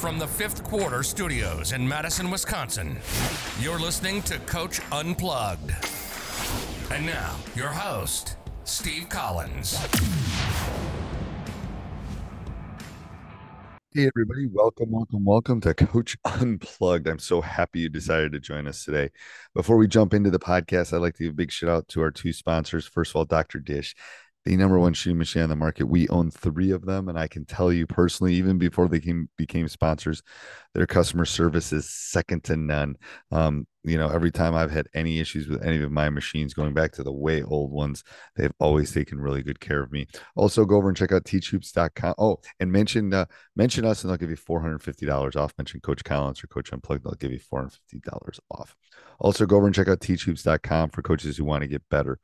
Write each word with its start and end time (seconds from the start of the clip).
From 0.00 0.18
the 0.18 0.26
fifth 0.26 0.64
quarter 0.64 1.02
studios 1.02 1.72
in 1.72 1.86
Madison, 1.86 2.30
Wisconsin, 2.30 2.96
you're 3.60 3.78
listening 3.78 4.22
to 4.22 4.38
Coach 4.38 4.80
Unplugged. 4.90 5.72
And 6.90 7.04
now, 7.04 7.36
your 7.54 7.68
host, 7.68 8.38
Steve 8.64 9.10
Collins. 9.10 9.76
Hey, 13.92 14.06
everybody. 14.06 14.48
Welcome, 14.50 14.90
welcome, 14.90 15.22
welcome 15.22 15.60
to 15.60 15.74
Coach 15.74 16.16
Unplugged. 16.24 17.06
I'm 17.06 17.18
so 17.18 17.42
happy 17.42 17.80
you 17.80 17.90
decided 17.90 18.32
to 18.32 18.40
join 18.40 18.66
us 18.66 18.86
today. 18.86 19.10
Before 19.54 19.76
we 19.76 19.86
jump 19.86 20.14
into 20.14 20.30
the 20.30 20.38
podcast, 20.38 20.94
I'd 20.94 21.02
like 21.02 21.16
to 21.16 21.24
give 21.24 21.32
a 21.32 21.36
big 21.36 21.52
shout 21.52 21.68
out 21.68 21.88
to 21.88 22.00
our 22.00 22.10
two 22.10 22.32
sponsors. 22.32 22.86
First 22.86 23.10
of 23.10 23.16
all, 23.16 23.26
Dr. 23.26 23.58
Dish 23.58 23.94
the 24.44 24.56
number 24.56 24.78
one 24.78 24.94
shooting 24.94 25.18
machine 25.18 25.42
on 25.42 25.50
the 25.50 25.56
market. 25.56 25.84
We 25.84 26.08
own 26.08 26.30
three 26.30 26.70
of 26.70 26.86
them, 26.86 27.08
and 27.08 27.18
I 27.18 27.28
can 27.28 27.44
tell 27.44 27.70
you 27.72 27.86
personally, 27.86 28.34
even 28.34 28.56
before 28.56 28.88
they 28.88 29.00
came, 29.00 29.28
became 29.36 29.68
sponsors, 29.68 30.22
their 30.74 30.86
customer 30.86 31.26
service 31.26 31.72
is 31.72 31.90
second 31.90 32.44
to 32.44 32.56
none. 32.56 32.96
Um, 33.30 33.66
you 33.84 33.98
know, 33.98 34.08
every 34.08 34.30
time 34.30 34.54
I've 34.54 34.70
had 34.70 34.88
any 34.94 35.20
issues 35.20 35.48
with 35.48 35.62
any 35.62 35.82
of 35.82 35.92
my 35.92 36.08
machines, 36.08 36.54
going 36.54 36.74
back 36.74 36.92
to 36.92 37.02
the 37.02 37.12
way 37.12 37.42
old 37.42 37.70
ones, 37.70 38.02
they've 38.36 38.52
always 38.60 38.92
taken 38.92 39.20
really 39.20 39.42
good 39.42 39.60
care 39.60 39.82
of 39.82 39.92
me. 39.92 40.06
Also, 40.36 40.64
go 40.64 40.76
over 40.76 40.88
and 40.88 40.96
check 40.96 41.12
out 41.12 41.24
teachhoops.com. 41.24 42.14
Oh, 42.18 42.40
and 42.60 42.72
mention 42.72 43.12
uh, 43.12 43.26
mention 43.56 43.84
us, 43.84 44.02
and 44.02 44.10
they'll 44.10 44.18
give 44.18 44.30
you 44.30 44.36
four 44.36 44.60
hundred 44.60 44.82
fifty 44.82 45.06
dollars 45.06 45.36
off. 45.36 45.52
Mention 45.58 45.80
Coach 45.80 46.04
Collins 46.04 46.42
or 46.42 46.46
Coach 46.46 46.72
Unplugged, 46.72 47.04
they'll 47.04 47.12
give 47.14 47.32
you 47.32 47.38
four 47.38 47.60
hundred 47.60 47.72
fifty 47.72 48.00
dollars 48.00 48.40
off. 48.50 48.74
Also, 49.18 49.44
go 49.44 49.56
over 49.56 49.66
and 49.66 49.74
check 49.74 49.88
out 49.88 50.00
teachhoops.com 50.00 50.90
for 50.90 51.02
coaches 51.02 51.36
who 51.36 51.44
want 51.44 51.62
to 51.62 51.68
get 51.68 51.82
better. 51.90 52.18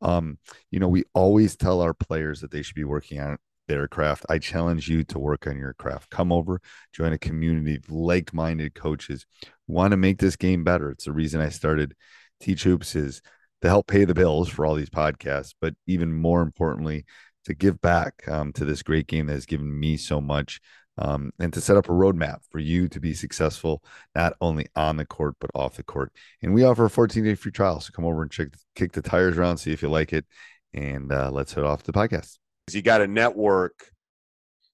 Um, 0.00 0.38
you 0.70 0.78
know, 0.78 0.88
we 0.88 1.04
always 1.14 1.56
tell 1.56 1.80
our 1.80 1.94
players 1.94 2.40
that 2.40 2.50
they 2.50 2.62
should 2.62 2.76
be 2.76 2.84
working 2.84 3.20
on 3.20 3.38
their 3.66 3.88
craft. 3.88 4.26
I 4.28 4.38
challenge 4.38 4.88
you 4.88 5.04
to 5.04 5.18
work 5.18 5.46
on 5.46 5.58
your 5.58 5.74
craft. 5.74 6.10
Come 6.10 6.32
over, 6.32 6.60
join 6.92 7.12
a 7.12 7.18
community 7.18 7.76
of 7.76 7.90
like 7.90 8.32
minded 8.32 8.74
coaches 8.74 9.26
want 9.68 9.92
to 9.92 9.96
make 9.96 10.18
this 10.18 10.36
game 10.36 10.64
better. 10.64 10.90
It's 10.90 11.04
the 11.04 11.12
reason 11.12 11.40
I 11.40 11.50
started 11.50 11.94
Teach 12.40 12.64
Hoops 12.64 12.96
is 12.96 13.22
to 13.62 13.68
help 13.68 13.86
pay 13.86 14.04
the 14.04 14.14
bills 14.14 14.48
for 14.48 14.64
all 14.64 14.74
these 14.74 14.90
podcasts, 14.90 15.54
but 15.60 15.74
even 15.86 16.12
more 16.12 16.42
importantly, 16.42 17.04
to 17.44 17.54
give 17.54 17.80
back 17.80 18.26
um, 18.28 18.52
to 18.54 18.64
this 18.64 18.82
great 18.82 19.06
game 19.06 19.26
that 19.26 19.34
has 19.34 19.46
given 19.46 19.78
me 19.78 19.96
so 19.96 20.20
much 20.20 20.60
um, 20.98 21.32
and 21.38 21.52
to 21.52 21.60
set 21.60 21.76
up 21.76 21.88
a 21.88 21.92
roadmap 21.92 22.40
for 22.50 22.58
you 22.58 22.88
to 22.88 23.00
be 23.00 23.14
successful 23.14 23.82
not 24.14 24.34
only 24.40 24.66
on 24.76 24.96
the 24.96 25.06
court 25.06 25.36
but 25.40 25.50
off 25.54 25.76
the 25.76 25.82
court. 25.82 26.12
And 26.42 26.52
we 26.52 26.64
offer 26.64 26.84
a 26.84 26.90
14 26.90 27.24
day 27.24 27.34
free 27.34 27.52
trial, 27.52 27.80
so 27.80 27.92
come 27.92 28.04
over 28.04 28.22
and 28.22 28.30
check 28.30 28.48
kick 28.74 28.92
the 28.92 29.02
tires 29.02 29.38
around, 29.38 29.58
see 29.58 29.72
if 29.72 29.82
you 29.82 29.88
like 29.88 30.12
it, 30.12 30.26
and 30.74 31.12
uh, 31.12 31.30
let's 31.30 31.52
head 31.52 31.64
off 31.64 31.84
the 31.84 31.92
podcast. 31.92 32.38
You 32.70 32.82
got 32.82 33.00
a 33.00 33.06
network 33.06 33.90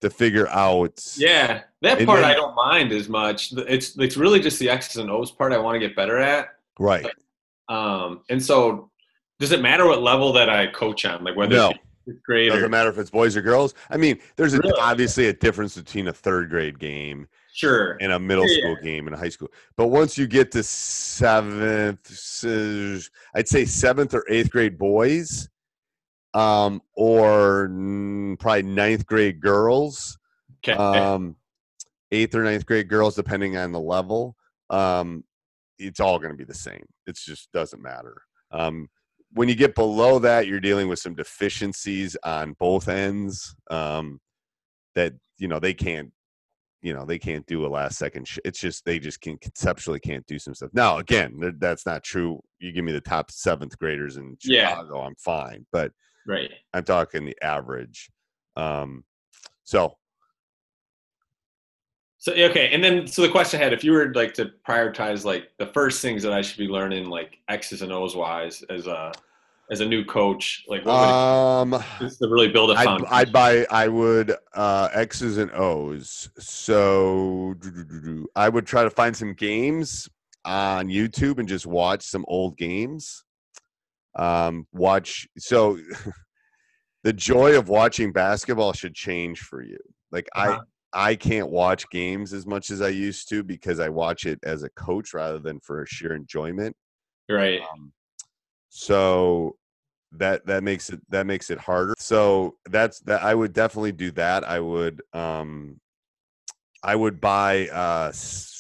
to 0.01 0.11
figure 0.11 0.49
out. 0.49 1.01
Yeah, 1.17 1.63
that 1.83 2.05
part 2.05 2.21
then, 2.21 2.31
I 2.31 2.35
don't 2.35 2.57
mind 2.57 2.93
as 2.93 3.09
much. 3.09 3.53
It's 3.53 3.97
it's 3.99 4.17
really 4.17 4.41
just 4.41 4.59
the 4.59 4.71
X's 4.71 4.97
and 4.97 5.11
O's 5.11 5.31
part 5.31 5.53
I 5.53 5.59
want 5.59 5.77
to 5.77 5.87
get 5.87 5.95
better 5.95 6.19
at. 6.19 6.49
Right. 6.79 7.07
Um, 7.69 8.23
and 8.29 8.43
so, 8.43 8.91
does 9.39 9.53
it 9.53 9.63
matter 9.63 9.87
what 9.87 10.03
level 10.03 10.33
that 10.33 10.51
I 10.51 10.67
coach 10.67 11.05
on? 11.05 11.23
Like 11.23 11.37
whether 11.37 11.55
no 11.55 11.73
grade. 12.25 12.51
Doesn't 12.51 12.71
matter 12.71 12.91
if 12.91 12.99
it's 12.99 13.11
boys 13.11 13.37
or 13.37 13.43
girls. 13.43 13.75
I 13.91 13.97
mean, 13.97 14.19
there's 14.37 14.55
a, 14.55 14.59
really? 14.59 14.81
obviously 14.81 15.29
a 15.29 15.33
difference 15.33 15.77
between 15.77 16.09
a 16.09 16.13
third 16.13 16.51
grade 16.51 16.79
game, 16.79 17.27
sure, 17.53 17.97
and 18.01 18.13
a 18.13 18.19
middle 18.19 18.49
yeah, 18.49 18.59
school 18.59 18.77
game 18.83 19.07
and 19.07 19.15
a 19.15 19.19
high 19.19 19.29
school. 19.29 19.51
But 19.77 19.89
once 19.89 20.19
you 20.19 20.27
get 20.27 20.51
to 20.53 20.63
seventh, 20.63 22.11
I'd 23.35 23.49
say 23.49 23.65
seventh 23.65 24.15
or 24.15 24.25
eighth 24.29 24.51
grade 24.51 24.79
boys, 24.79 25.49
um, 26.35 26.83
or 26.95 27.69
probably 28.39 28.63
ninth 28.63 29.07
grade 29.07 29.41
girls, 29.41 30.19
okay. 30.67 30.77
um, 30.79 31.37
eighth 32.13 32.35
or 32.35 32.45
ninth 32.45 32.67
grade 32.67 32.89
girls, 32.89 33.15
depending 33.15 33.57
on 33.57 33.73
the 33.73 33.81
level. 33.81 34.37
Um, 34.71 35.25
it's 35.79 36.01
all 36.01 36.19
going 36.19 36.31
to 36.31 36.37
be 36.37 36.45
the 36.45 36.55
same. 36.55 36.85
It 37.07 37.17
just 37.17 37.51
doesn't 37.53 37.83
matter. 37.83 38.23
Um, 38.51 38.89
when 39.35 39.49
you 39.49 39.55
get 39.55 39.75
below 39.75 40.19
that, 40.21 40.47
you're 40.47 40.61
dealing 40.61 40.89
with 40.89 41.01
some 41.01 41.15
deficiencies 41.15 42.17
on 42.25 42.55
both 42.59 42.89
ends 42.89 43.55
um, 43.71 44.21
that 44.95 45.13
you 45.39 45.49
know 45.49 45.59
they 45.59 45.75
can't 45.75 46.11
you 46.83 46.95
know 46.95 47.05
they 47.05 47.19
can't 47.19 47.45
do 47.47 47.67
a 47.67 47.69
last 47.69 47.99
second 47.99 48.29
sh- 48.29 48.39
it's 48.45 48.61
just 48.61 48.85
they 48.85 48.99
just 48.99 49.21
can 49.21 49.37
conceptually 49.39 49.99
can't 49.99 50.25
do 50.27 50.39
some 50.39 50.55
stuff. 50.55 50.71
Now 50.73 50.99
again 50.99 51.39
that's 51.59 51.85
not 51.85 52.05
true. 52.05 52.41
You 52.61 52.73
give 52.73 52.85
me 52.85 52.93
the 52.93 53.01
top 53.01 53.31
seventh 53.31 53.77
graders 53.79 54.17
in 54.17 54.37
chicago 54.41 55.01
yeah. 55.01 55.07
i'm 55.07 55.15
fine 55.17 55.67
but 55.73 55.91
right. 56.27 56.51
I'm 56.73 56.85
talking 56.85 57.25
the 57.25 57.37
average. 57.43 58.11
Um 58.57 59.05
so 59.65 59.95
so 62.25 62.33
okay 62.33 62.71
and 62.73 62.83
then 62.83 63.07
so 63.07 63.21
the 63.21 63.29
question 63.29 63.61
I 63.61 63.65
had 63.65 63.73
if 63.75 63.85
you 63.85 63.93
were 63.93 64.13
like 64.15 64.33
to 64.35 64.51
prioritize 64.67 65.25
like 65.25 65.51
the 65.59 65.67
first 65.67 66.01
things 66.01 66.23
that 66.23 66.33
i 66.33 66.41
should 66.41 66.57
be 66.57 66.69
learning 66.69 67.11
like 67.11 67.37
x's 67.49 67.83
and 67.83 67.93
o's 67.93 68.17
wise 68.17 68.63
as 68.71 68.87
a 68.87 69.13
as 69.71 69.81
a 69.81 69.87
new 69.87 70.05
coach? 70.05 70.65
Like, 70.69 70.85
what 70.85 70.95
would 71.71 71.75
um, 71.75 71.85
to 72.01 72.29
really 72.29 72.49
build 72.49 72.71
a 72.71 72.75
foundation? 72.75 73.07
I'd, 73.11 73.29
I'd 73.29 73.33
buy. 73.33 73.67
I 73.71 73.89
would 73.89 74.35
uh, 74.55 74.89
X's 74.93 75.39
and 75.39 75.51
O's. 75.53 76.29
So 76.39 77.55
I 78.37 78.49
would 78.49 78.67
try 78.67 78.85
to 78.85 78.91
find 78.91 79.17
some 79.17 79.35
games 79.35 80.09
on 80.45 80.89
YouTube 80.89 81.39
and 81.39 81.49
just 81.49 81.67
watch 81.67 82.03
some 82.03 82.25
old 82.29 82.57
games. 82.57 83.25
Um, 84.17 84.67
watch. 84.73 85.27
So 85.39 85.79
the 87.03 87.13
joy 87.13 87.57
of 87.57 87.69
watching 87.69 88.13
basketball 88.13 88.73
should 88.73 88.95
change 88.95 89.41
for 89.41 89.63
you. 89.63 89.79
Like 90.11 90.29
uh-huh. 90.35 90.59
I. 90.61 90.65
I 90.95 91.17
can't 91.17 91.51
watch 91.51 91.89
games 91.91 92.33
as 92.33 92.47
much 92.47 92.71
as 92.71 92.81
I 92.81 92.89
used 92.89 93.29
to 93.31 93.43
because 93.43 93.81
I 93.81 93.89
watch 93.89 94.27
it 94.27 94.39
as 94.45 94.63
a 94.63 94.71
coach 94.71 95.13
rather 95.13 95.39
than 95.39 95.61
for 95.61 95.85
sheer 95.87 96.15
enjoyment. 96.15 96.77
Right. 97.29 97.61
Um, 97.61 97.93
so 98.69 99.57
that 100.13 100.47
that 100.47 100.63
makes 100.63 100.91
it 100.91 101.01
that 101.09 101.27
makes 101.27 101.51
it 101.51 101.59
harder. 101.59 101.95
So 101.99 102.57
that's 102.67 103.01
that 103.01 103.23
I 103.23 103.35
would 103.35 103.53
definitely 103.53 103.93
do 103.93 104.11
that. 104.13 104.45
I 104.45 104.61
would 104.61 105.03
um 105.13 105.81
I 106.83 106.95
would 106.97 107.21
buy 107.21 107.69
uh 107.69 108.13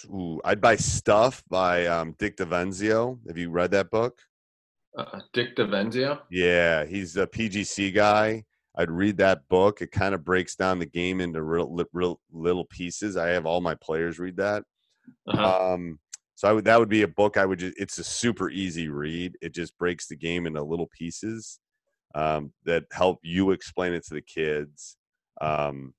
ooh, 0.06 0.40
I'd 0.44 0.60
buy 0.60 0.76
stuff 0.76 1.42
by 1.48 1.86
um 1.86 2.14
Dick 2.19 2.36
DeVenzio. 2.36 3.19
Have 3.28 3.38
you 3.38 3.50
read 3.50 3.70
that 3.72 3.90
book? 3.90 4.19
Uh, 4.96 5.20
Dick 5.32 5.56
DeVenzio? 5.56 6.20
Yeah, 6.31 6.84
he's 6.84 7.16
a 7.16 7.26
PGC 7.26 7.94
guy. 7.94 8.44
I'd 8.76 8.91
read 8.91 9.19
that 9.19 9.49
book. 9.49 9.81
It 9.81 9.93
kind 9.93 10.15
of 10.15 10.25
breaks 10.25 10.56
down 10.56 10.79
the 10.79 10.87
game 10.87 11.21
into 11.21 11.43
real, 11.43 11.87
real 11.93 12.21
little 12.32 12.65
pieces. 12.65 13.17
I 13.17 13.29
have 13.29 13.47
all 13.47 13.61
my 13.61 13.75
players 13.75 14.19
read 14.19 14.37
that. 14.38 14.65
Uh-huh. 15.29 15.75
Um, 15.75 16.00
so 16.35 16.49
I 16.49 16.53
would 16.53 16.65
that 16.65 16.79
would 16.81 16.88
be 16.88 17.03
a 17.03 17.09
book 17.09 17.37
I 17.37 17.47
would 17.47 17.61
just. 17.61 17.76
It's 17.79 17.99
a 17.99 18.05
super 18.05 18.50
easy 18.50 18.88
read. 18.88 19.37
It 19.41 19.55
just 19.55 19.79
breaks 19.79 20.09
the 20.09 20.17
game 20.17 20.47
into 20.47 20.62
little 20.62 20.88
pieces 20.88 21.61
um, 22.15 22.53
that 22.65 22.85
help 22.93 23.21
you 23.23 23.53
explain 23.53 23.93
it 23.93 24.05
to 24.06 24.15
the 24.15 24.23
kids. 24.23 24.97
Um, 25.41 25.94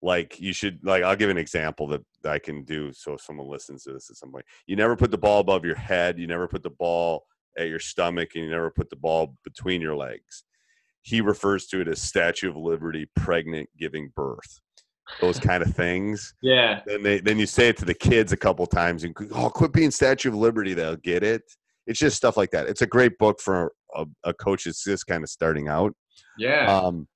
like 0.00 0.38
you 0.40 0.52
should 0.52 0.78
like 0.84 1.02
I'll 1.02 1.16
give 1.16 1.30
an 1.30 1.38
example 1.38 1.88
that, 1.88 2.02
that 2.22 2.32
I 2.32 2.38
can 2.38 2.64
do 2.64 2.92
so 2.92 3.14
if 3.14 3.20
someone 3.20 3.48
listens 3.48 3.84
to 3.84 3.92
this 3.92 4.08
at 4.08 4.16
some 4.16 4.30
point. 4.30 4.44
You 4.66 4.76
never 4.76 4.96
put 4.96 5.10
the 5.10 5.18
ball 5.18 5.40
above 5.40 5.64
your 5.64 5.74
head. 5.74 6.18
You 6.18 6.26
never 6.26 6.48
put 6.48 6.62
the 6.62 6.70
ball 6.70 7.26
at 7.58 7.68
your 7.68 7.80
stomach, 7.80 8.30
and 8.34 8.44
you 8.44 8.50
never 8.50 8.70
put 8.70 8.88
the 8.88 8.96
ball 8.96 9.34
between 9.44 9.82
your 9.82 9.96
legs. 9.96 10.44
He 11.02 11.20
refers 11.20 11.66
to 11.68 11.80
it 11.80 11.88
as 11.88 12.02
Statue 12.02 12.50
of 12.50 12.56
Liberty, 12.56 13.08
pregnant, 13.16 13.68
giving 13.78 14.12
birth. 14.14 14.60
Those 15.20 15.40
kind 15.40 15.62
of 15.62 15.74
things. 15.74 16.34
yeah. 16.42 16.80
Then 16.86 17.02
they 17.02 17.20
then 17.20 17.38
you 17.38 17.46
say 17.46 17.68
it 17.68 17.78
to 17.78 17.86
the 17.86 17.94
kids 17.94 18.32
a 18.32 18.36
couple 18.36 18.66
times 18.66 19.04
and 19.04 19.16
oh, 19.32 19.48
quit 19.48 19.72
being 19.72 19.90
Statue 19.90 20.28
of 20.28 20.34
Liberty. 20.34 20.74
They'll 20.74 20.96
get 20.96 21.22
it. 21.22 21.42
It's 21.86 21.98
just 21.98 22.18
stuff 22.18 22.36
like 22.36 22.50
that. 22.50 22.66
It's 22.66 22.82
a 22.82 22.86
great 22.86 23.16
book 23.16 23.40
for 23.40 23.72
a, 23.94 24.04
a 24.24 24.34
coach 24.34 24.64
that's 24.64 24.84
just 24.84 25.06
kind 25.06 25.24
of 25.24 25.30
starting 25.30 25.68
out. 25.68 25.94
Yeah. 26.36 26.66
Um, 26.70 27.08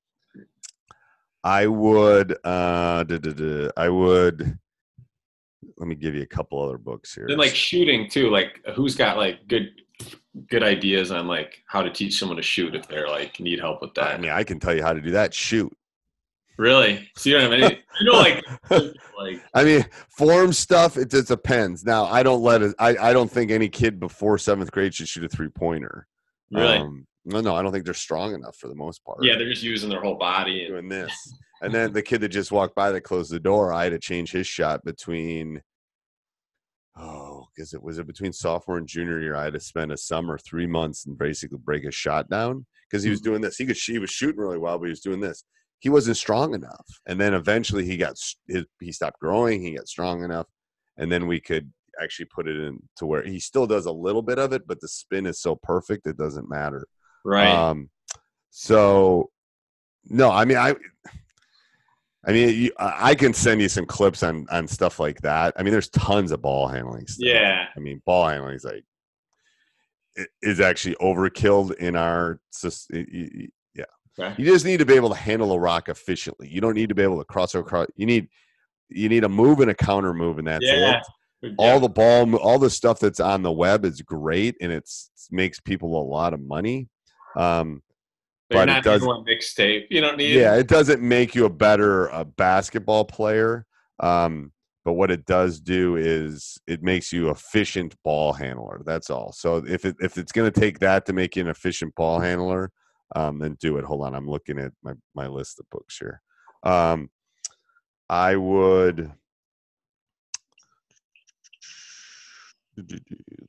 I 1.45 1.67
would, 1.67 2.37
uh, 2.45 3.03
duh, 3.05 3.19
duh, 3.19 3.33
duh, 3.33 3.71
I 3.77 3.89
would. 3.89 4.59
Let 5.77 5.89
me 5.89 5.95
give 5.95 6.15
you 6.15 6.23
a 6.23 6.27
couple 6.27 6.63
other 6.63 6.79
books 6.79 7.15
here. 7.15 7.27
then 7.29 7.39
like 7.39 7.55
shooting 7.55 8.09
too. 8.09 8.31
Like 8.31 8.61
who's 8.75 8.95
got 8.97 9.17
like 9.17 9.47
good 9.49 9.71
good 10.49 10.63
ideas 10.63 11.11
on 11.11 11.27
like 11.27 11.63
how 11.67 11.83
to 11.83 11.91
teach 11.91 12.19
someone 12.19 12.37
to 12.37 12.43
shoot 12.43 12.75
if 12.75 12.87
they're 12.89 13.09
like 13.09 13.39
need 13.41 13.61
help 13.61 13.81
with 13.83 13.95
that? 13.95 14.15
I 14.15 14.19
mean, 14.19 14.31
I 14.31 14.45
can 14.45 14.59
tell 14.59 14.75
you 14.75 14.83
how 14.83 14.93
to 14.93 15.01
do 15.01 15.11
that. 15.13 15.35
Shoot. 15.35 15.73
Really? 16.59 17.09
So 17.17 17.31
you 17.31 17.39
don't 17.39 17.51
have 17.51 17.61
any 17.61 17.83
you 18.01 18.07
know 18.07 18.19
like 18.19 18.45
like 19.19 19.43
I 19.55 19.65
mean, 19.65 19.87
form 20.17 20.53
stuff. 20.53 20.97
It 20.97 21.11
just 21.11 21.29
depends. 21.29 21.85
Now, 21.85 22.05
I 22.05 22.23
don't 22.23 22.43
let 22.43 22.63
it. 22.63 22.75
I, 22.79 22.97
I 22.97 23.13
don't 23.13 23.31
think 23.31 23.51
any 23.51 23.69
kid 23.69 23.99
before 23.99 24.39
seventh 24.39 24.71
grade 24.71 24.95
should 24.95 25.09
shoot 25.09 25.25
a 25.25 25.29
three 25.29 25.49
pointer. 25.49 26.07
really? 26.51 26.79
Um, 26.79 27.07
no, 27.25 27.41
no, 27.41 27.55
I 27.55 27.63
don't 27.63 27.73
think 27.73 27.85
they're 27.85 27.95
strong 27.95 28.35
enough 28.35 28.57
for 28.57 28.69
the 28.69 28.75
most 28.75 29.05
part. 29.05 29.19
yeah, 29.23 29.37
they're 29.37 29.49
just 29.49 29.63
using 29.63 29.89
their 29.89 30.01
whole 30.01 30.17
body. 30.17 30.65
And, 30.65 30.73
doing 30.73 30.89
this. 30.89 31.13
And 31.63 31.73
then 31.73 31.93
the 31.93 32.03
kid 32.03 32.23
that 32.23 32.31
just 32.31 32.51
walked 32.51 32.75
by 32.75 32.91
that 32.91 33.03
closed 33.03 33.31
the 33.31 33.39
door, 33.39 33.73
I 33.73 33.85
had 33.85 33.91
to 33.91 33.99
change 34.01 34.33
his 34.33 34.49
shot 34.49 34.85
between 34.85 35.63
oh, 36.97 37.32
because 37.55 37.75
it 37.75 37.83
was 37.83 37.99
it 37.99 38.07
between 38.07 38.33
sophomore 38.33 38.79
and 38.79 38.87
junior 38.87 39.21
year. 39.21 39.37
I 39.37 39.45
had 39.45 39.55
to 39.55 39.61
spend 39.61 39.93
a 39.93 39.97
summer, 39.97 40.39
three 40.39 40.67
months, 40.67 41.07
and 41.07 41.19
basically 41.19 41.59
break 41.59 41.85
his 41.85 41.95
shot 41.95 42.29
down 42.29 42.67
because 42.91 43.03
he 43.03 43.11
was 43.11 43.21
doing 43.21 43.41
this. 43.41 43.57
He 43.57 43.67
could 43.67 43.77
he 43.77 43.99
was 43.99 44.11
shooting 44.11 44.41
really 44.41 44.59
well, 44.59 44.79
but 44.79 44.87
he 44.87 44.91
was 44.91 45.01
doing 45.01 45.21
this. 45.21 45.45
He 45.81 45.89
wasn't 45.89 46.17
strong 46.17 46.55
enough. 46.55 46.87
And 47.07 47.21
then 47.21 47.35
eventually 47.35 47.85
he 47.85 47.97
got 47.97 48.17
his, 48.47 48.65
he 48.81 48.93
stopped 48.93 49.19
growing. 49.19 49.63
He 49.63 49.77
got 49.77 49.89
strong 49.89 50.23
enough, 50.25 50.47
and 50.97 51.11
then 51.11 51.27
we 51.27 51.41
could 51.41 51.73
actually 52.01 52.27
put 52.27 52.49
it 52.49 52.57
in 52.57 52.79
to 52.97 53.07
where 53.07 53.23
he 53.23 53.39
still 53.39 53.67
does 53.67 53.87
a 53.87 53.93
little 53.93 54.23
bit 54.23 54.39
of 54.39 54.53
it, 54.53 54.67
but 54.67 54.81
the 54.81 54.89
spin 54.89 55.27
is 55.27 55.41
so 55.41 55.57
perfect 55.63 56.07
it 56.07 56.17
doesn't 56.17 56.49
matter. 56.49 56.87
right. 57.25 57.49
Um, 57.49 57.91
so 58.51 59.31
no, 60.05 60.31
I 60.31 60.45
mean, 60.45 60.59
I, 60.59 60.75
I 62.25 62.33
mean, 62.33 62.49
you, 62.57 62.73
I 62.79 63.15
can 63.17 63.35
send 63.35 63.61
you 63.61 63.69
some 63.69 63.85
clips 63.87 64.23
on 64.23 64.47
on 64.51 64.69
stuff 64.69 65.01
like 65.01 65.21
that. 65.23 65.55
I 65.57 65.63
mean, 65.63 65.73
there's 65.73 65.89
tons 65.89 66.31
of 66.31 66.41
ball 66.43 66.69
handling. 66.69 67.07
Stuff. 67.07 67.27
yeah. 67.27 67.67
I 67.77 67.81
mean, 67.81 68.01
ball 68.07 68.29
handling 68.29 68.55
is 68.55 68.65
like 68.65 68.85
it 70.15 70.29
is 70.43 70.61
actually 70.61 70.95
overkilled 70.97 71.75
in 71.77 71.97
our 71.97 72.39
system. 72.51 73.05
Yeah, 73.75 73.85
Okay. 74.19 74.35
you 74.41 74.45
just 74.45 74.65
need 74.65 74.79
to 74.79 74.87
be 74.87 74.95
able 74.95 75.09
to 75.09 75.17
handle 75.17 75.53
a 75.53 75.59
rock 75.59 75.89
efficiently. 75.89 76.49
You 76.49 76.61
don't 76.61 76.75
need 76.75 76.91
to 76.91 76.95
be 76.95 77.03
able 77.03 77.19
to 77.19 77.25
cross 77.25 77.55
across. 77.55 77.87
You 77.97 78.07
need 78.07 78.29
you 78.89 79.09
need 79.09 79.25
a 79.25 79.29
move 79.29 79.61
and 79.61 79.71
a 79.71 79.75
counter 79.75 80.13
move, 80.15 80.39
and 80.39 80.47
that's 80.47 80.65
Yeah. 80.65 80.99
it 80.99 81.03
Good 81.43 81.55
all 81.59 81.81
the 81.81 81.89
ball 81.89 82.37
all 82.37 82.59
the 82.61 82.71
stuff 82.71 83.01
that's 83.01 83.19
on 83.19 83.43
the 83.43 83.51
web 83.51 83.85
is 83.85 84.01
great 84.01 84.55
and 84.61 84.71
it's 84.71 85.11
makes 85.33 85.59
people 85.59 86.01
a 86.01 86.05
lot 86.09 86.35
of 86.35 86.41
money 86.41 86.89
um 87.37 87.83
But 88.53 88.59
you're 88.59 88.67
but 88.67 88.79
it 88.79 88.85
does- 88.85 89.01
doing 89.03 89.17
one 89.17 89.25
mixtape. 89.25 89.87
You 89.91 90.01
don't 90.01 90.17
need 90.17 90.35
yeah 90.35 90.55
it 90.55 90.69
doesn't 90.69 91.03
make 91.03 91.35
you 91.35 91.45
a 91.47 91.51
better 91.51 92.13
uh, 92.13 92.25
basketball 92.25 93.05
player. 93.05 93.67
Um 94.01 94.53
but 94.85 94.95
what 94.95 95.13
it 95.13 95.25
does 95.27 95.61
do 95.61 95.95
is 95.97 96.59
it 96.67 96.83
makes 96.83 97.13
you 97.13 97.31
efficient 97.31 97.95
ball 98.03 98.33
handler 98.33 98.83
that's 98.85 99.11
all. 99.11 99.33
So 99.33 99.57
if 99.67 99.85
it 99.85 99.97
if 100.01 100.19
it's 100.19 100.33
going 100.33 100.51
to 100.51 100.61
take 100.61 100.79
that 100.81 101.07
to 101.07 101.13
make 101.13 101.37
you 101.37 101.43
an 101.43 101.49
efficient 101.49 101.95
ball 101.95 102.19
handler 102.21 102.71
um 103.15 103.39
then 103.39 103.57
do 103.61 103.77
it. 103.79 103.85
Hold 103.85 104.03
on 104.07 104.15
i'm 104.15 104.29
looking 104.29 104.59
at 104.59 104.73
my 104.83 104.93
my 105.15 105.27
list 105.27 105.61
of 105.61 105.67
books 105.71 105.99
here. 105.99 106.21
Um 106.63 107.11
i 108.09 108.37
would 108.37 109.13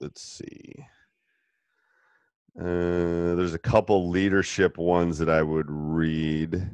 let's 0.01 0.21
see 0.21 0.85
uh, 2.59 3.35
there's 3.35 3.53
a 3.53 3.59
couple 3.59 4.09
leadership 4.09 4.77
ones 4.77 5.17
that 5.19 5.29
I 5.29 5.41
would 5.41 5.65
read. 5.69 6.69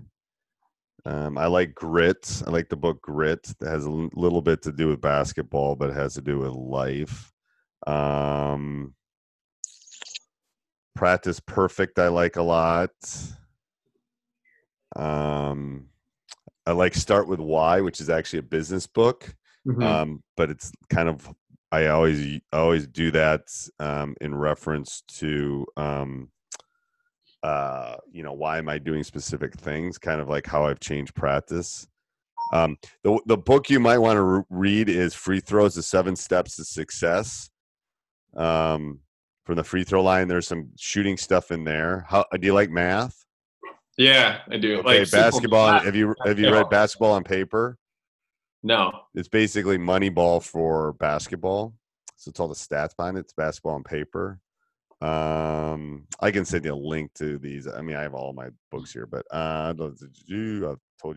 Um, 1.06 1.38
I 1.38 1.48
like 1.48 1.74
Grit. 1.74 2.44
I 2.46 2.50
like 2.50 2.70
the 2.70 2.76
book 2.76 3.02
Grit. 3.02 3.44
That 3.60 3.70
has 3.70 3.86
a 3.86 3.90
l- 3.90 4.10
little 4.14 4.42
bit 4.42 4.62
to 4.64 4.72
do 4.72 4.90
with 4.90 5.02
basketball, 5.02 5.76
but 5.76 5.90
it 5.90 5.96
has 5.96 6.16
to 6.16 6.22
do 6.22 6.40
with 6.40 6.52
life. 6.52 7.32
Um, 7.88 8.94
Practice 10.96 11.40
Perfect. 11.40 11.98
I 12.00 12.10
like 12.10 12.36
a 12.36 12.42
lot. 12.44 12.92
Um, 14.96 15.88
I 16.66 16.74
like 16.74 16.94
Start 16.94 17.28
with 17.28 17.40
Why, 17.40 17.80
which 17.80 18.02
is 18.02 18.10
actually 18.10 18.40
a 18.40 18.44
business 18.44 18.86
book 18.86 19.34
Mhm. 19.68 19.84
um, 19.84 20.24
but 20.36 20.50
it's 20.50 20.72
kind 20.90 21.10
of 21.10 21.30
I 21.72 21.88
always 21.88 22.42
I 22.52 22.58
always 22.58 22.88
do 22.88 23.12
that 23.12 23.42
um, 23.80 24.16
in 24.22 24.34
reference 24.34 25.04
to 25.20 25.66
um, 25.78 26.30
uh, 27.44 27.96
you 28.12 28.24
know 28.24 28.34
why 28.34 28.58
am 28.58 28.70
I 28.70 28.80
doing 28.80 29.04
specific 29.04 29.54
things, 29.54 29.98
kind 29.98 30.20
of 30.20 30.30
like 30.30 30.48
how 30.48 30.66
I've 30.66 30.80
changed 30.80 31.14
practice. 31.16 31.88
Um, 32.54 32.78
the 33.04 33.20
the 33.28 33.38
book 33.38 33.70
you 33.70 33.80
might 33.80 34.00
want 34.00 34.18
to 34.18 34.24
re- 34.24 34.44
read 34.50 34.90
is 34.90 35.14
Free 35.14 35.40
Throws: 35.40 35.76
The 35.76 35.84
Seven 35.84 36.16
Steps 36.16 36.56
to 36.56 36.66
Success. 36.66 37.50
Um, 38.36 39.00
from 39.46 39.56
the 39.56 39.64
free 39.64 39.84
throw 39.84 40.04
line, 40.04 40.28
there's 40.28 40.48
some 40.48 40.70
shooting 40.78 41.18
stuff 41.18 41.52
in 41.52 41.64
there. 41.64 42.06
How 42.08 42.26
do 42.34 42.46
you 42.46 42.54
like 42.54 42.70
math? 42.70 43.16
yeah, 43.98 44.40
I 44.50 44.58
do. 44.58 44.80
Okay, 44.80 45.00
like 45.00 45.12
basketball. 45.12 45.72
math. 45.72 45.84
Have 45.84 45.96
you 45.96 46.16
have 46.26 46.40
you 46.40 46.52
read 46.52 46.70
Basketball 46.70 47.14
on 47.14 47.24
Paper? 47.24 47.78
No. 48.62 48.92
it's 49.16 49.28
basically 49.28 49.78
Moneyball 49.78 50.44
for 50.44 50.94
basketball. 50.94 51.74
So 52.18 52.30
it's 52.30 52.40
all 52.40 52.50
the 52.50 52.56
stats 52.56 52.96
behind 52.96 53.18
it. 53.18 53.22
It's 53.22 53.34
basketball 53.34 53.76
on 53.76 53.84
paper. 53.84 54.40
Um, 55.02 56.06
I 56.20 56.32
can 56.32 56.44
send 56.44 56.66
you 56.66 56.74
a 56.74 56.76
link 56.76 57.14
to 57.16 57.38
these. 57.38 57.68
I 57.68 57.82
mean, 57.82 57.96
I 57.96 58.02
have 58.02 58.14
all 58.14 58.34
my 58.34 58.50
books 58.70 58.92
here, 58.92 59.06
but 59.06 59.26
uh, 59.32 59.70
I've 59.70 59.78
told 59.78 59.98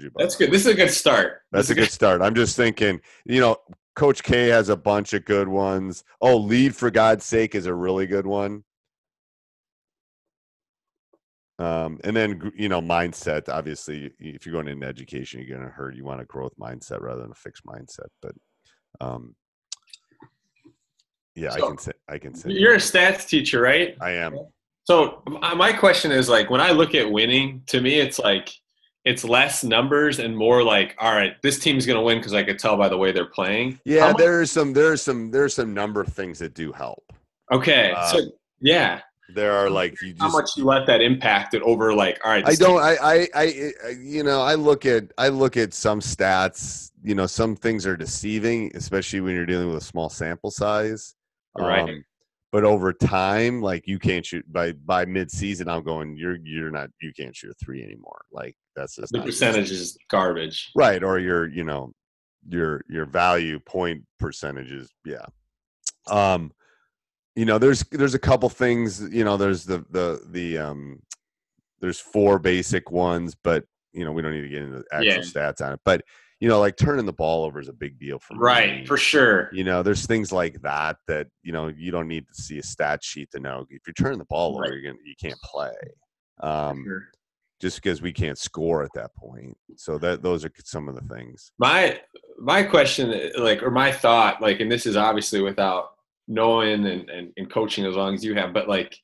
you 0.01 0.09
about. 0.09 0.19
That's 0.19 0.37
that. 0.37 0.45
good. 0.45 0.53
This 0.53 0.65
is 0.65 0.73
a 0.73 0.75
good 0.75 0.91
start. 0.91 1.41
That's 1.51 1.71
a 1.71 1.75
good 1.75 1.91
start. 1.91 2.23
I'm 2.23 2.37
just 2.37 2.57
thinking, 2.57 3.01
you 3.25 3.41
know, 3.41 3.57
Coach 3.97 4.23
K 4.23 4.49
has 4.49 4.69
a 4.69 4.77
bunch 4.77 5.13
of 5.13 5.25
good 5.25 5.49
ones. 5.49 6.05
Oh, 6.21 6.37
Lead 6.37 6.77
for 6.77 6.91
God's 6.91 7.25
Sake 7.27 7.57
is 7.57 7.67
a 7.67 7.75
really 7.75 8.07
good 8.07 8.27
one. 8.27 8.63
Um, 11.63 12.01
and 12.03 12.17
then 12.17 12.53
you 12.57 12.69
know, 12.69 12.81
mindset. 12.81 13.49
Obviously, 13.49 14.11
if 14.19 14.45
you're 14.45 14.53
going 14.53 14.69
into 14.69 14.87
education, 14.87 15.41
you're 15.41 15.57
going 15.57 15.69
to 15.69 15.73
hurt. 15.73 15.95
You 15.95 16.05
want 16.05 16.21
a 16.21 16.25
growth 16.25 16.55
mindset 16.61 17.01
rather 17.01 17.23
than 17.23 17.31
a 17.31 17.35
fixed 17.35 17.65
mindset. 17.65 18.09
But 18.21 18.33
um, 19.01 19.37
yeah, 21.35 21.53
I 21.53 21.61
can 21.61 21.79
say 21.79 21.93
I 22.09 22.19
can 22.19 22.35
say 22.35 22.51
You're 22.51 22.75
a 22.75 22.79
stats 22.79 23.29
teacher, 23.29 23.61
right? 23.61 23.97
I 24.01 24.11
am. 24.13 24.39
So 24.85 25.23
my 25.27 25.73
question 25.73 26.11
is 26.11 26.29
like 26.29 26.51
when 26.51 26.61
I 26.61 26.73
look 26.73 26.95
at 26.95 27.09
winning, 27.09 27.63
to 27.69 27.81
me 27.81 28.01
it's 28.01 28.19
like 28.19 28.51
it's 29.05 29.25
less 29.25 29.63
numbers 29.63 30.19
and 30.19 30.37
more 30.37 30.63
like, 30.63 30.97
all 30.99 31.15
right, 31.15 31.35
this 31.43 31.59
team's 31.59 31.87
gonna 31.87 32.03
win 32.03 32.19
because 32.19 32.35
I 32.35 32.43
could 32.43 32.59
tell 32.59 32.77
by 32.77 32.89
the 32.89 32.97
way 32.97 33.13
they're 33.13 33.27
playing. 33.27 33.79
Yeah, 33.85 34.09
much- 34.09 34.17
there 34.17 34.41
are 34.41 34.47
some 34.47 34.73
there 34.73 34.91
are 34.91 34.97
some 34.97 35.31
there 35.31 35.45
are 35.45 35.49
some 35.49 35.73
number 35.73 36.01
of 36.01 36.09
things 36.09 36.39
that 36.41 36.55
do 36.55 36.73
help. 36.73 37.05
okay. 37.53 37.95
so 38.11 38.19
um, 38.19 38.31
yeah, 38.61 39.01
There 39.29 39.53
are 39.53 39.71
like 39.71 40.01
you 40.03 40.15
how 40.19 40.31
much 40.31 40.51
you 40.57 40.65
let 40.65 40.87
that 40.87 41.01
impact 41.01 41.55
it 41.55 41.63
over 41.63 41.95
like, 41.95 42.21
all 42.25 42.31
right, 42.33 42.47
I 42.47 42.55
don't. 42.55 42.81
I, 42.81 42.97
I, 43.03 43.29
I, 43.35 43.89
you 44.01 44.23
know, 44.23 44.43
I 44.43 44.55
look 44.57 44.85
at, 44.85 45.05
I 45.17 45.29
look 45.29 45.57
at 45.57 45.73
some 45.73 46.01
stats. 46.01 46.91
You 47.03 47.15
know, 47.15 47.27
some 47.27 47.57
things 47.57 47.87
are 47.87 47.97
deceiving, 47.97 48.71
especially 48.75 49.21
when 49.21 49.35
you're 49.35 49.47
dealing 49.47 49.69
with 49.69 49.79
a 49.79 49.85
small 49.85 50.09
sample 50.09 50.51
size. 50.51 51.15
Um, 51.59 51.67
Right. 51.67 52.03
but 52.51 52.65
over 52.65 52.93
time, 52.93 53.63
like 53.63 53.87
you 53.87 53.99
can't 53.99 54.27
shoot 54.27 54.45
by 54.53 54.73
by 54.73 55.05
mid 55.05 55.31
season. 55.31 55.69
I'm 55.69 55.83
going. 55.85 56.17
You're 56.17 56.39
you're 56.43 56.71
not. 56.71 56.91
You 57.01 57.13
can't 57.17 57.35
shoot 57.35 57.51
a 57.53 57.65
three 57.65 57.83
anymore. 57.83 58.23
Like 58.33 58.57
that's 58.77 58.97
just 58.97 59.13
the 59.13 59.23
percentage 59.23 59.71
is 59.71 59.97
garbage. 60.11 60.71
right. 60.77 61.03
Or 61.03 61.19
your 61.19 61.47
you 61.49 61.65
know 61.65 61.93
your 62.49 62.83
your 62.89 63.07
value 63.07 63.61
point 63.61 64.03
percentages. 64.19 64.91
Yeah. 65.07 65.25
Um, 66.09 66.53
you 67.35 67.45
know, 67.45 67.59
there's 67.59 67.83
there's 67.91 68.15
a 68.15 68.19
couple 68.19 68.49
things. 68.49 69.01
You 69.13 69.25
know, 69.25 69.37
there's 69.37 69.65
the 69.65 69.85
the 69.91 70.21
the 70.31 70.59
um 70.59 71.01
there's 71.81 71.99
four 71.99 72.39
basic 72.39 72.91
ones, 72.91 73.35
but 73.43 73.65
you 73.93 74.05
know 74.05 74.13
we 74.13 74.23
don't 74.23 74.33
need 74.33 74.43
to 74.43 74.49
get 74.49 74.63
into 74.63 74.85
actual 74.93 75.07
Yeah. 75.07 75.19
stats 75.21 75.61
on 75.65 75.73
it. 75.75 75.81
But 75.85 76.03
you 76.41 76.49
know, 76.49 76.59
like 76.61 76.77
turning 76.77 77.07
the 77.07 77.13
ball 77.13 77.45
over 77.45 77.61
is 77.61 77.69
a 77.69 77.73
big 77.73 77.99
deal 77.99 78.19
for 78.19 78.35
me. 78.35 78.41
Right, 78.41 78.89
for 78.89 78.97
sure. 78.97 79.49
You 79.53 79.65
know, 79.65 79.83
there's 79.83 80.07
things 80.07 80.33
like 80.33 80.61
that 80.63 80.97
that 81.09 81.29
you 81.43 81.53
know 81.53 81.69
you 81.69 81.91
don't 81.91 82.09
need 82.09 82.27
to 82.29 82.35
see 82.35 82.59
a 82.59 82.63
stat 82.63 83.03
sheet 83.03 83.31
to 83.33 83.41
know 83.41 83.65
if 83.71 83.81
you're 83.87 83.95
turning 83.95 84.19
the 84.19 84.25
ball 84.27 84.59
Right. 84.59 84.67
over, 84.69 84.77
you're 84.77 84.93
gonna 84.93 85.03
you 85.05 85.15
can't 85.21 85.41
play. 85.43 85.73
Um, 86.41 86.85
Sure. 86.85 87.05
just 87.61 87.81
because 87.81 88.03
we 88.03 88.13
can't 88.13 88.39
score 88.39 88.83
at 88.83 88.93
that 88.95 89.15
point. 89.15 89.57
So 89.77 89.97
that 89.99 90.23
those 90.23 90.45
are 90.45 90.51
some 90.65 90.89
of 90.89 90.95
the 90.97 91.15
things. 91.15 91.53
my 91.59 92.01
my 92.39 92.63
question 92.65 93.31
like 93.39 93.63
or 93.63 93.71
my 93.71 93.93
thought 93.93 94.43
like 94.43 94.59
and 94.61 94.71
this 94.73 94.85
is 94.85 94.97
obviously 94.97 95.41
without 95.41 95.92
knowing 96.29 96.87
and, 96.87 97.09
and, 97.11 97.33
and 97.37 97.51
coaching 97.51 97.85
as 97.85 97.95
long 97.95 98.15
as 98.15 98.25
you 98.25 98.35
have 98.35 98.53
but 98.53 98.69
like 98.69 98.97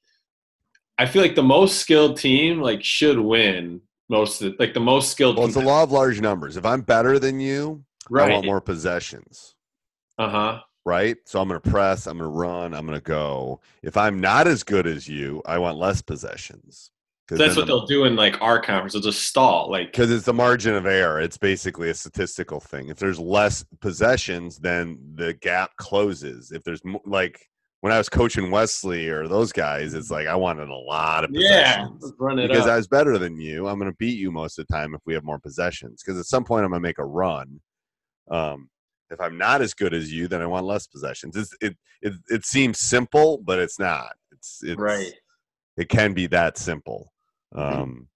i 0.98 1.06
feel 1.06 1.22
like 1.22 1.34
the 1.34 1.42
most 1.42 1.78
skilled 1.78 2.16
team 2.16 2.60
like 2.60 2.82
should 2.82 3.18
win 3.18 3.80
most 4.08 4.40
of 4.40 4.52
the, 4.52 4.56
like 4.58 4.74
the 4.74 4.80
most 4.80 5.10
skilled 5.10 5.36
Well, 5.36 5.46
it's 5.46 5.56
a 5.56 5.60
law 5.60 5.82
of 5.82 5.92
large 5.92 6.20
numbers. 6.20 6.56
If 6.56 6.64
I'm 6.64 6.80
better 6.80 7.18
than 7.18 7.40
you, 7.40 7.84
I 8.10 8.30
want 8.30 8.46
more 8.46 8.60
possessions. 8.60 9.54
uh-huh 10.16 10.60
Right. 10.84 11.18
So 11.26 11.38
I'm 11.38 11.48
going 11.48 11.60
to 11.60 11.70
press. 11.70 12.06
I'm 12.06 12.16
going 12.16 12.30
to 12.30 12.34
run. 12.34 12.72
I'm 12.72 12.86
going 12.86 12.98
to 12.98 13.04
go. 13.04 13.60
If 13.82 13.98
I'm 13.98 14.20
not 14.20 14.46
as 14.46 14.62
good 14.62 14.86
as 14.86 15.06
you, 15.06 15.42
I 15.44 15.58
want 15.58 15.76
less 15.76 16.00
possessions. 16.00 16.90
That's 17.36 17.56
what 17.56 17.66
they'll 17.66 17.86
do 17.86 18.04
in 18.04 18.16
like 18.16 18.40
our 18.40 18.60
conference 18.60 18.94
they'll 18.94 19.02
just 19.02 19.24
stall 19.24 19.70
like 19.70 19.92
because 19.92 20.10
it's 20.10 20.24
the 20.24 20.32
margin 20.32 20.74
of 20.74 20.86
error. 20.86 21.20
It's 21.20 21.36
basically 21.36 21.90
a 21.90 21.94
statistical 21.94 22.60
thing. 22.60 22.88
If 22.88 22.98
there's 22.98 23.18
less 23.18 23.64
possessions, 23.80 24.58
then 24.58 24.98
the 25.14 25.34
gap 25.34 25.72
closes. 25.76 26.52
If 26.52 26.62
there's 26.64 26.84
mo- 26.84 27.02
like 27.04 27.38
when 27.80 27.92
I 27.92 27.98
was 27.98 28.08
coaching 28.08 28.50
Wesley 28.50 29.08
or 29.08 29.28
those 29.28 29.52
guys, 29.52 29.94
it's 29.94 30.10
like 30.10 30.26
I 30.26 30.34
wanted 30.34 30.68
a 30.68 30.74
lot 30.74 31.24
of 31.24 31.30
yeah 31.32 31.78
possessions. 31.78 32.02
let's 32.02 32.14
run 32.18 32.38
it 32.38 32.48
because 32.48 32.66
up. 32.66 32.72
I 32.72 32.76
was 32.76 32.88
better 32.88 33.18
than 33.18 33.38
you. 33.38 33.68
I'm 33.68 33.78
going 33.78 33.90
to 33.90 33.96
beat 33.98 34.18
you 34.18 34.32
most 34.32 34.58
of 34.58 34.66
the 34.66 34.74
time 34.74 34.94
if 34.94 35.00
we 35.06 35.14
have 35.14 35.24
more 35.24 35.38
possessions. 35.38 36.02
Because 36.02 36.18
at 36.18 36.26
some 36.26 36.44
point 36.44 36.64
I'm 36.64 36.70
going 36.70 36.82
to 36.82 36.88
make 36.88 36.98
a 36.98 37.04
run. 37.04 37.60
Um, 38.30 38.68
if 39.10 39.20
I'm 39.20 39.38
not 39.38 39.62
as 39.62 39.74
good 39.74 39.94
as 39.94 40.12
you, 40.12 40.28
then 40.28 40.42
I 40.42 40.46
want 40.46 40.66
less 40.66 40.86
possessions. 40.86 41.36
It's, 41.36 41.54
it 41.60 41.76
it 42.02 42.14
it 42.28 42.44
seems 42.44 42.80
simple, 42.80 43.38
but 43.38 43.58
it's 43.58 43.78
not. 43.78 44.12
It's 44.32 44.60
it's 44.62 44.80
right 44.80 45.12
It 45.76 45.88
can 45.88 46.12
be 46.12 46.26
that 46.28 46.58
simple. 46.58 47.12
Mhm. 47.54 47.80
Um, 47.82 48.08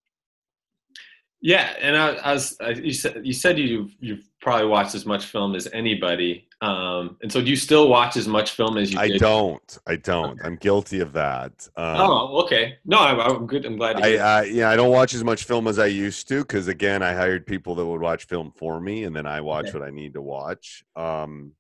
Yeah, 1.44 1.74
and 1.80 1.96
I, 1.96 2.08
I 2.14 2.32
was 2.34 2.56
I, 2.60 2.70
you 2.70 2.92
said 2.92 3.26
you 3.26 3.32
said 3.32 3.58
you 3.58 3.88
you've 3.98 4.28
probably 4.40 4.66
watched 4.68 4.94
as 4.94 5.04
much 5.04 5.26
film 5.26 5.54
as 5.56 5.66
anybody. 5.72 6.46
Um, 6.60 7.16
and 7.22 7.32
so 7.32 7.40
do 7.42 7.50
you 7.50 7.56
still 7.56 7.88
watch 7.88 8.16
as 8.16 8.28
much 8.28 8.52
film 8.52 8.78
as 8.78 8.92
you 8.92 8.98
I 9.00 9.08
did? 9.08 9.18
don't. 9.18 9.78
I 9.84 9.96
don't. 9.96 10.38
I'm 10.44 10.54
guilty 10.54 11.00
of 11.00 11.12
that. 11.14 11.52
Um, 11.76 11.96
Oh, 12.00 12.42
okay. 12.44 12.78
No, 12.84 12.98
I'm, 13.00 13.18
I'm 13.18 13.46
good. 13.48 13.66
I'm 13.66 13.76
glad. 13.76 13.96
I. 14.00 14.16
I 14.18 14.42
yeah, 14.44 14.70
I 14.70 14.76
don't 14.76 14.92
watch 14.92 15.14
as 15.14 15.24
much 15.24 15.42
film 15.42 15.66
as 15.66 15.80
I 15.80 15.86
used 15.86 16.28
to 16.28 16.42
because 16.42 16.68
again, 16.68 17.02
I 17.02 17.12
hired 17.12 17.44
people 17.44 17.74
that 17.74 17.86
would 17.86 18.00
watch 18.00 18.26
film 18.26 18.52
for 18.54 18.80
me, 18.80 19.02
and 19.02 19.14
then 19.16 19.26
I 19.26 19.40
watch 19.40 19.66
Okay. 19.66 19.78
what 19.78 19.88
I 19.88 19.90
need 19.90 20.14
to 20.14 20.22
watch. 20.22 20.84
Um, 20.94 21.54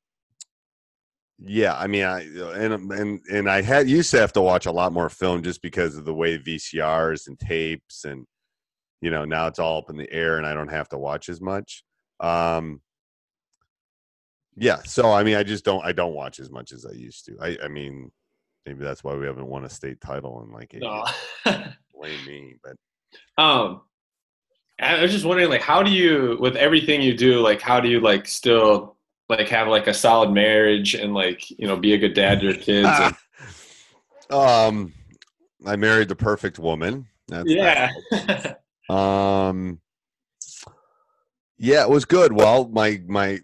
yeah, 1.46 1.76
I 1.76 1.86
mean, 1.86 2.04
I 2.04 2.20
and 2.20 2.92
and 2.92 3.20
and 3.30 3.50
I 3.50 3.62
had 3.62 3.88
used 3.88 4.10
to 4.12 4.20
have 4.20 4.32
to 4.34 4.40
watch 4.40 4.66
a 4.66 4.72
lot 4.72 4.92
more 4.92 5.08
film 5.08 5.42
just 5.42 5.62
because 5.62 5.96
of 5.96 6.04
the 6.04 6.14
way 6.14 6.38
VCRs 6.38 7.26
and 7.26 7.38
tapes 7.38 8.04
and 8.04 8.26
you 9.00 9.10
know 9.10 9.24
now 9.24 9.46
it's 9.46 9.58
all 9.58 9.78
up 9.78 9.90
in 9.90 9.96
the 9.96 10.10
air 10.12 10.38
and 10.38 10.46
I 10.46 10.54
don't 10.54 10.70
have 10.70 10.88
to 10.90 10.98
watch 10.98 11.28
as 11.28 11.40
much. 11.40 11.84
Um, 12.20 12.80
yeah, 14.56 14.78
so 14.84 15.12
I 15.12 15.22
mean, 15.22 15.36
I 15.36 15.42
just 15.42 15.64
don't 15.64 15.84
I 15.84 15.92
don't 15.92 16.14
watch 16.14 16.38
as 16.40 16.50
much 16.50 16.72
as 16.72 16.86
I 16.86 16.92
used 16.92 17.24
to. 17.26 17.36
I 17.40 17.56
I 17.64 17.68
mean, 17.68 18.10
maybe 18.66 18.84
that's 18.84 19.02
why 19.02 19.14
we 19.14 19.26
haven't 19.26 19.46
won 19.46 19.64
a 19.64 19.70
state 19.70 20.00
title 20.00 20.42
in 20.46 20.52
like 20.52 20.74
eight 20.74 20.82
no. 20.82 21.04
Blame 21.94 22.26
me, 22.26 22.56
but 22.62 22.76
um, 23.42 23.82
I 24.80 25.02
was 25.02 25.12
just 25.12 25.24
wondering, 25.24 25.48
like, 25.48 25.62
how 25.62 25.82
do 25.82 25.90
you, 25.90 26.36
with 26.40 26.56
everything 26.56 27.02
you 27.02 27.16
do, 27.16 27.40
like, 27.40 27.60
how 27.60 27.80
do 27.80 27.88
you 27.88 28.00
like 28.00 28.26
still 28.26 28.96
like 29.38 29.48
have 29.48 29.68
like 29.68 29.86
a 29.86 29.94
solid 29.94 30.30
marriage 30.30 30.94
and 30.94 31.14
like 31.14 31.48
you 31.50 31.66
know 31.66 31.76
be 31.76 31.94
a 31.94 31.98
good 31.98 32.14
dad 32.14 32.40
to 32.40 32.46
your 32.46 32.54
kids? 32.54 32.88
and- 32.88 33.16
um, 34.30 34.92
I 35.66 35.76
married 35.76 36.08
the 36.08 36.16
perfect 36.16 36.58
woman. 36.58 37.06
That's 37.28 37.48
yeah. 37.48 37.90
Um, 38.88 39.80
yeah, 41.58 41.82
it 41.82 41.88
was 41.90 42.04
good. 42.04 42.32
Well, 42.32 42.68
my 42.68 43.00
my 43.06 43.38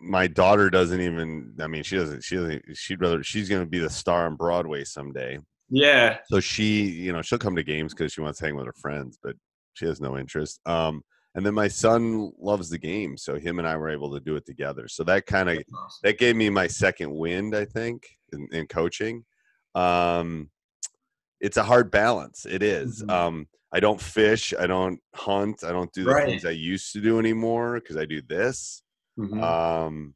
my 0.00 0.26
daughter 0.26 0.70
doesn't 0.70 1.00
even. 1.00 1.54
I 1.60 1.66
mean, 1.66 1.82
she 1.82 1.96
doesn't. 1.96 2.22
She 2.22 2.36
doesn't. 2.36 2.62
She'd 2.76 3.00
rather. 3.00 3.22
She's 3.24 3.48
going 3.48 3.62
to 3.62 3.66
be 3.68 3.80
the 3.80 3.90
star 3.90 4.26
on 4.26 4.36
Broadway 4.36 4.84
someday. 4.84 5.38
yeah. 5.68 6.18
So 6.30 6.38
she, 6.40 6.84
you 6.84 7.12
know, 7.12 7.22
she'll 7.22 7.38
come 7.38 7.56
to 7.56 7.64
games 7.64 7.92
because 7.92 8.12
she 8.12 8.20
wants 8.20 8.38
to 8.38 8.46
hang 8.46 8.54
with 8.56 8.66
her 8.66 8.74
friends, 8.80 9.18
but 9.22 9.34
she 9.74 9.84
has 9.86 10.00
no 10.00 10.16
interest. 10.16 10.60
Um, 10.64 11.02
and 11.36 11.44
then 11.44 11.52
my 11.54 11.68
son 11.68 12.32
loves 12.38 12.70
the 12.70 12.78
game, 12.78 13.16
so 13.18 13.38
him 13.38 13.58
and 13.58 13.68
I 13.68 13.76
were 13.76 13.90
able 13.90 14.10
to 14.14 14.20
do 14.20 14.36
it 14.36 14.46
together. 14.46 14.88
So 14.88 15.04
that 15.04 15.26
kind 15.26 15.50
of 15.50 15.58
that 16.02 16.18
gave 16.18 16.34
me 16.34 16.48
my 16.48 16.66
second 16.66 17.14
wind, 17.14 17.54
I 17.54 17.66
think, 17.66 18.08
in, 18.32 18.48
in 18.52 18.66
coaching. 18.66 19.22
Um, 19.74 20.50
it's 21.40 21.58
a 21.58 21.62
hard 21.62 21.90
balance. 21.90 22.46
It 22.48 22.62
is. 22.62 23.02
Mhm. 23.02 23.10
Um, 23.10 23.48
I 23.70 23.80
don't 23.80 24.00
fish. 24.00 24.54
I 24.58 24.66
don't 24.66 24.98
hunt. 25.14 25.62
I 25.62 25.72
don't 25.72 25.92
do 25.92 26.04
the 26.04 26.10
Right. 26.10 26.26
things 26.26 26.46
I 26.46 26.50
used 26.52 26.92
to 26.94 27.02
do 27.02 27.18
anymore 27.18 27.74
because 27.80 27.98
I 27.98 28.06
do 28.06 28.22
this. 28.22 28.82
Mhm. 29.18 29.42
Um, 29.42 30.14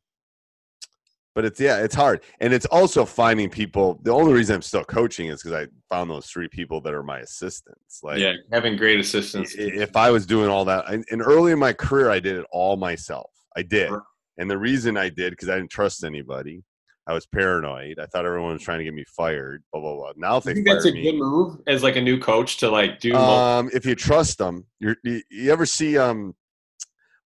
but 1.34 1.44
it's 1.44 1.60
yeah, 1.60 1.78
it's 1.78 1.94
hard, 1.94 2.22
and 2.40 2.52
it's 2.52 2.66
also 2.66 3.04
finding 3.04 3.48
people. 3.48 4.00
The 4.02 4.10
only 4.10 4.32
reason 4.32 4.56
I'm 4.56 4.62
still 4.62 4.84
coaching 4.84 5.28
is 5.28 5.42
because 5.42 5.66
I 5.66 5.94
found 5.94 6.10
those 6.10 6.26
three 6.26 6.48
people 6.48 6.80
that 6.82 6.94
are 6.94 7.02
my 7.02 7.20
assistants. 7.20 8.00
Like, 8.02 8.18
yeah, 8.18 8.32
having 8.52 8.76
great 8.76 8.98
assistants. 8.98 9.54
if 9.56 9.96
I 9.96 10.10
was 10.10 10.26
doing 10.26 10.48
all 10.48 10.64
that, 10.64 10.90
and, 10.92 11.04
and 11.10 11.22
early 11.22 11.52
in 11.52 11.58
my 11.58 11.72
career, 11.72 12.10
I 12.10 12.20
did 12.20 12.36
it 12.36 12.46
all 12.50 12.76
myself. 12.76 13.30
I 13.56 13.62
did, 13.62 13.92
and 14.38 14.50
the 14.50 14.58
reason 14.58 14.96
I 14.96 15.08
did 15.08 15.30
because 15.30 15.48
I 15.48 15.56
didn't 15.56 15.70
trust 15.70 16.04
anybody. 16.04 16.62
I 17.06 17.14
was 17.14 17.26
paranoid. 17.26 17.98
I 17.98 18.06
thought 18.06 18.24
everyone 18.24 18.52
was 18.52 18.62
trying 18.62 18.78
to 18.78 18.84
get 18.84 18.94
me 18.94 19.04
fired. 19.16 19.62
Blah 19.72 19.80
blah 19.80 19.94
blah. 19.94 20.12
Now 20.16 20.38
they 20.38 20.54
think 20.54 20.66
that's 20.66 20.84
a 20.84 20.92
me, 20.92 21.02
good 21.02 21.16
move 21.16 21.58
as 21.66 21.82
like 21.82 21.96
a 21.96 22.00
new 22.00 22.18
coach 22.20 22.58
to 22.58 22.70
like 22.70 23.00
do. 23.00 23.14
um, 23.14 23.70
if 23.72 23.86
you 23.86 23.94
trust 23.94 24.38
them, 24.38 24.66
you're, 24.78 24.96
you 25.02 25.22
you 25.30 25.50
ever 25.50 25.66
see 25.66 25.96
um, 25.96 26.34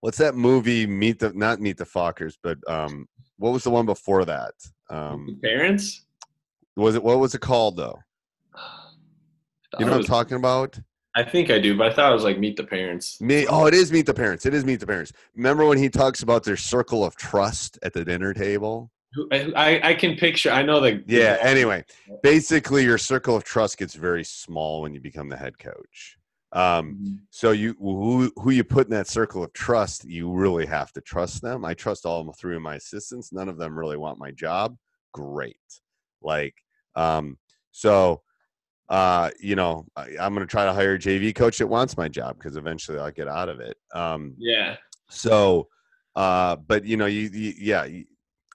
what's 0.00 0.18
that 0.18 0.34
movie? 0.34 0.87
Meet 0.87 1.18
the 1.18 1.32
not 1.34 1.61
Meet 1.61 1.78
the 1.78 1.84
Fockers, 1.84 2.34
but 2.42 2.58
um, 2.68 3.06
what 3.44 3.52
was 3.52 3.62
the 3.62 3.70
one 3.70 3.84
before 3.84 4.24
that? 4.24 4.54
Um, 4.88 5.38
parents. 5.42 6.06
was 6.76 6.94
it 6.94 7.04
what 7.04 7.18
was 7.18 7.34
it 7.34 7.42
called 7.42 7.76
though? 7.76 7.98
You 9.78 9.84
know 9.84 9.92
what 9.92 10.00
I'm 10.00 10.04
talking 10.04 10.38
about? 10.38 10.80
I 11.14 11.24
think 11.24 11.50
I 11.50 11.58
do, 11.58 11.76
but 11.76 11.92
I 11.92 11.94
thought 11.94 12.10
it 12.10 12.14
was 12.14 12.24
like 12.24 12.38
meet 12.38 12.56
the 12.56 12.64
parents. 12.64 13.20
Me, 13.20 13.46
oh, 13.46 13.66
it 13.66 13.74
is 13.74 13.92
Meet 13.92 14.06
the 14.06 14.14
Parents. 14.14 14.46
It 14.46 14.54
is 14.54 14.64
Meet 14.64 14.80
the 14.80 14.86
Parents. 14.86 15.12
Remember 15.36 15.66
when 15.66 15.76
he 15.76 15.90
talks 15.90 16.22
about 16.22 16.42
their 16.42 16.56
circle 16.56 17.04
of 17.04 17.16
trust 17.16 17.78
at 17.82 17.92
the 17.92 18.02
dinner 18.02 18.32
table? 18.32 18.90
I, 19.30 19.52
I 19.54 19.88
I 19.90 19.94
can 19.94 20.16
picture. 20.16 20.50
I 20.50 20.62
know 20.62 20.80
the 20.80 21.04
Yeah. 21.06 21.36
Anyway, 21.42 21.84
basically, 22.22 22.82
your 22.82 22.98
circle 22.98 23.36
of 23.36 23.44
trust 23.44 23.76
gets 23.76 23.94
very 23.94 24.24
small 24.24 24.80
when 24.80 24.94
you 24.94 25.00
become 25.00 25.28
the 25.28 25.36
head 25.36 25.58
coach. 25.58 26.16
Um, 26.54 26.94
Mhm. 26.94 27.18
So 27.30 27.50
you 27.50 27.75
who 27.80 28.32
who 28.37 28.50
you 28.50 28.62
put 28.64 28.87
in 28.87 28.92
that 28.92 29.08
circle 29.08 29.42
of 29.42 29.52
trust, 29.52 30.04
you 30.04 30.32
really 30.32 30.66
have 30.66 30.92
to 30.92 31.00
trust 31.00 31.42
them. 31.42 31.64
I 31.64 31.75
trust 31.75 32.06
all 32.06 32.32
three 32.32 32.54
of 32.56 32.62
my 32.62 32.76
assistants. 32.76 33.32
None 33.32 33.49
of 33.49 33.58
them 33.58 33.76
really 33.76 33.96
want 33.96 34.18
my 34.20 34.30
job. 34.30 34.76
Great. 35.12 35.56
Like 36.23 36.54
um 36.94 37.38
so 37.73 38.23
uh 38.88 39.30
you 39.40 39.56
know 39.56 39.84
I, 39.96 40.11
I'm 40.20 40.32
going 40.34 40.46
to 40.46 40.50
try 40.50 40.64
to 40.64 40.73
hire 40.73 40.94
a 40.94 40.99
JV 40.99 41.34
coach 41.34 41.58
that 41.58 41.66
wants 41.66 41.96
my 41.96 42.06
job 42.08 42.37
because 42.38 42.56
eventually 42.56 42.99
I'll 43.00 43.11
get 43.11 43.26
out 43.28 43.49
of 43.49 43.58
it. 43.61 43.76
Um 43.92 44.34
Yeah. 44.38 44.76
so 45.11 45.68
uh 46.14 46.54
but 46.56 46.84
you 46.84 46.96
know 46.96 47.06
you, 47.06 47.28
you 47.32 47.52
yeah 47.58 47.84
you, 47.84 48.04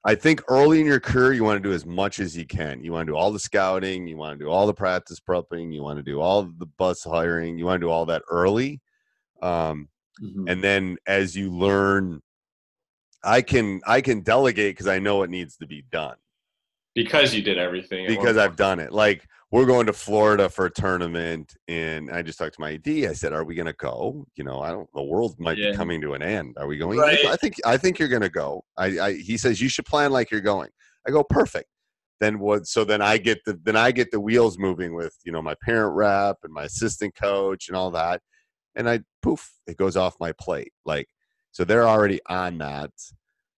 I 0.06 0.16
think 0.16 0.42
early 0.48 0.80
in 0.80 0.86
your 0.86 1.00
career 1.00 1.34
you 1.34 1.44
want 1.44 1.62
to 1.62 1.68
do 1.70 1.74
as 1.74 1.86
much 1.86 2.20
as 2.20 2.36
you 2.38 2.46
can. 2.46 2.82
You 2.84 2.94
want 2.94 3.08
to 3.08 3.12
do 3.12 3.18
all 3.18 3.32
the 3.32 3.40
scouting, 3.40 4.08
you 4.08 4.16
want 4.16 4.40
to 4.40 4.46
do 4.46 4.50
all 4.50 4.66
the 4.66 4.74
practice 4.74 5.20
prepping, 5.20 5.74
you 5.74 5.82
want 5.84 5.98
to 5.98 6.04
do 6.04 6.22
all 6.22 6.44
the 6.44 6.66
bus 6.66 7.04
hiring, 7.04 7.58
you 7.58 7.66
want 7.66 7.82
to 7.82 7.86
do 7.88 7.92
all 7.92 8.06
that 8.06 8.22
early. 8.30 8.80
Um, 9.42 9.90
Mhm. 10.22 10.50
and 10.50 10.64
then 10.64 10.98
as 11.06 11.36
you 11.36 11.52
learn, 11.52 12.22
I 13.24 13.42
can 13.42 13.82
I 13.86 14.00
can 14.02 14.22
delegate 14.22 14.76
because 14.76 14.88
I 14.88 15.00
know 15.00 15.18
what 15.18 15.30
needs 15.30 15.58
to 15.58 15.68
be 15.68 15.82
done 15.92 16.16
Because 16.96 17.34
you 17.36 17.42
did 17.42 17.58
everything. 17.58 18.08
because 18.08 18.38
I've 18.38 18.56
done 18.56 18.80
it. 18.80 18.94
Like 18.94 19.28
we're 19.52 19.66
going 19.66 19.88
to 19.88 19.94
Florida 19.94 20.48
for 20.48 20.66
a 20.66 20.70
tournament, 20.72 21.56
and 21.68 22.12
I 22.12 22.22
just 22.22 22.38
talked 22.38 22.56
to 22.56 22.62
my 22.62 22.74
AD. 22.74 22.88
I 22.88 23.14
said, 23.14 23.34
"Are 23.34 23.44
we 23.44 23.56
going 23.56 23.66
to 23.66 23.74
go? 23.74 24.26
You 24.36 24.44
know, 24.44 24.62
I 24.62 24.70
don't. 24.70 24.88
The 24.94 25.02
world 25.04 25.36
might 25.40 25.58
Yeah. 25.58 25.72
be 25.72 25.78
coming 25.78 26.02
to 26.02 26.14
an 26.14 26.22
end. 26.22 26.56
Are 26.60 26.68
we 26.68 26.78
going? 26.78 27.00
Right. 27.00 27.26
I 27.26 27.36
think. 27.36 27.56
I 27.66 27.78
think 27.78 27.98
you're 27.98 28.10
going 28.10 28.22
to 28.22 28.30
go. 28.30 28.64
I, 28.78 28.86
I. 29.00 29.14
He 29.14 29.38
says 29.38 29.60
you 29.60 29.70
should 29.70 29.86
plan 29.86 30.12
like 30.12 30.30
you're 30.30 30.42
going. 30.42 30.70
I 31.08 31.12
go 31.12 31.24
perfect. 31.24 31.68
Then 32.20 32.38
what? 32.40 32.68
So 32.68 32.84
then 32.84 33.02
I 33.02 33.18
get 33.18 33.40
the 33.46 33.60
then 33.64 33.76
I 33.76 33.92
get 33.92 34.12
the 34.12 34.20
wheels 34.20 34.60
moving 34.60 34.94
with 34.94 35.16
you 35.24 35.32
know 35.32 35.42
my 35.42 35.56
parent 35.64 35.96
rep 35.96 36.38
and 36.44 36.54
my 36.54 36.66
assistant 36.66 37.16
coach 37.16 37.70
and 37.70 37.78
all 37.78 37.90
that, 37.92 38.22
and 38.76 38.88
I 38.90 39.00
poof 39.22 39.50
it 39.68 39.78
goes 39.78 39.96
off 39.98 40.16
my 40.20 40.34
plate. 40.34 40.74
Like 40.86 41.08
so 41.52 41.64
they're 41.64 41.88
already 41.88 42.20
on 42.28 42.60
that, 42.60 42.92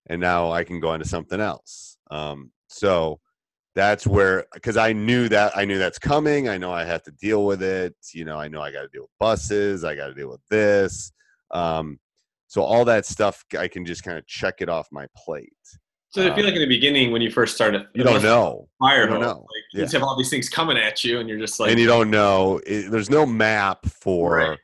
and 0.07 0.21
now 0.21 0.51
I 0.51 0.63
can 0.63 0.79
go 0.79 0.89
on 0.89 0.99
to 0.99 1.05
something 1.07 1.41
else. 1.41 1.97
Um, 2.11 2.51
so 2.67 3.19
that's 3.75 4.05
where 4.05 4.45
because 4.53 4.77
I 4.77 4.93
knew 4.93 5.29
that 5.29 5.55
I 5.55 5.65
knew 5.65 5.77
that's 5.77 5.99
coming. 5.99 6.49
I 6.49 6.57
know 6.57 6.71
I 6.71 6.83
have 6.83 7.03
to 7.03 7.11
deal 7.11 7.45
with 7.45 7.63
it. 7.63 7.95
You 8.13 8.25
know, 8.25 8.37
I 8.37 8.47
know 8.47 8.61
I 8.61 8.71
got 8.71 8.81
to 8.81 8.89
deal 8.89 9.03
with 9.03 9.11
buses. 9.19 9.83
I 9.83 9.95
got 9.95 10.07
to 10.07 10.13
deal 10.13 10.29
with 10.29 10.41
this. 10.49 11.11
Um, 11.51 11.99
so 12.47 12.61
all 12.63 12.83
that 12.85 13.05
stuff, 13.05 13.45
I 13.57 13.69
can 13.69 13.85
just 13.85 14.03
kind 14.03 14.17
of 14.17 14.27
check 14.27 14.55
it 14.59 14.67
off 14.67 14.87
my 14.91 15.07
plate. 15.15 15.53
So 16.09 16.29
I 16.29 16.35
feel 16.35 16.43
like 16.43 16.55
in 16.55 16.59
the 16.59 16.67
beginning 16.67 17.11
when 17.11 17.21
you 17.21 17.31
first 17.31 17.55
started, 17.55 17.87
You 17.95 18.03
don't 18.03 18.21
know, 18.21 18.67
fire 18.79 19.03
You 19.03 19.07
don't 19.11 19.21
know. 19.21 19.27
Like, 19.27 19.63
Yeah. 19.71 19.79
you 19.79 19.81
just 19.83 19.93
have 19.93 20.03
all 20.03 20.17
these 20.17 20.29
things 20.29 20.49
coming 20.49 20.75
at 20.75 21.05
you, 21.05 21.19
and 21.19 21.29
you're 21.29 21.39
just 21.39 21.57
like, 21.57 21.71
and 21.71 21.79
you 21.79 21.87
don't 21.87 22.09
know. 22.09 22.59
It, 22.65 22.91
there's 22.91 23.09
no 23.09 23.25
map 23.25 23.85
for 23.85 24.35
Right. 24.35 24.59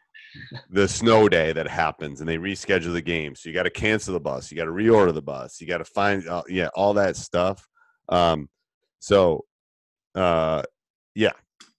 the 0.70 0.86
snow 0.90 1.30
day 1.30 1.54
that 1.54 1.70
happens, 1.70 2.20
and 2.20 2.28
they 2.28 2.38
reschedule 2.38 2.92
the 2.92 3.02
game. 3.02 3.36
So 3.36 3.48
you 3.48 3.56
got 3.56 3.64
to 3.64 3.70
cancel 3.70 4.14
the 4.14 4.20
bus. 4.20 4.52
You 4.52 4.58
got 4.58 4.66
to 4.66 4.72
reorder 4.72 5.14
the 5.14 5.22
bus. 5.22 5.62
You 5.62 5.68
got 5.68 5.78
to 5.78 5.86
find, 5.86 6.28
uh, 6.28 6.44
yeah, 6.50 6.68
all 6.76 6.94
that 6.96 7.16
stuff. 7.16 7.66
Um, 8.10 8.50
so, 9.00 9.46
uh, 10.16 10.64
yeah, 11.16 11.34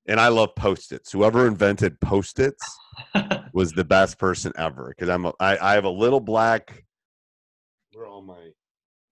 and 0.07 0.19
I 0.19 0.29
love 0.29 0.55
post-its. 0.57 1.13
Whoever 1.13 1.47
invented 1.47 2.01
post-its 2.01 2.65
was 3.53 3.73
the 3.73 3.85
best 3.85 4.19
person 4.19 4.53
ever 4.57 4.89
because 4.89 5.09
I'm 5.09 5.27
a, 5.27 5.33
I, 5.39 5.59
I 5.59 5.75
have 5.75 5.85
a 5.85 5.91
little 5.91 6.21
black. 6.21 6.85
Where 7.93 8.07
all 8.07 8.23
my 8.23 8.53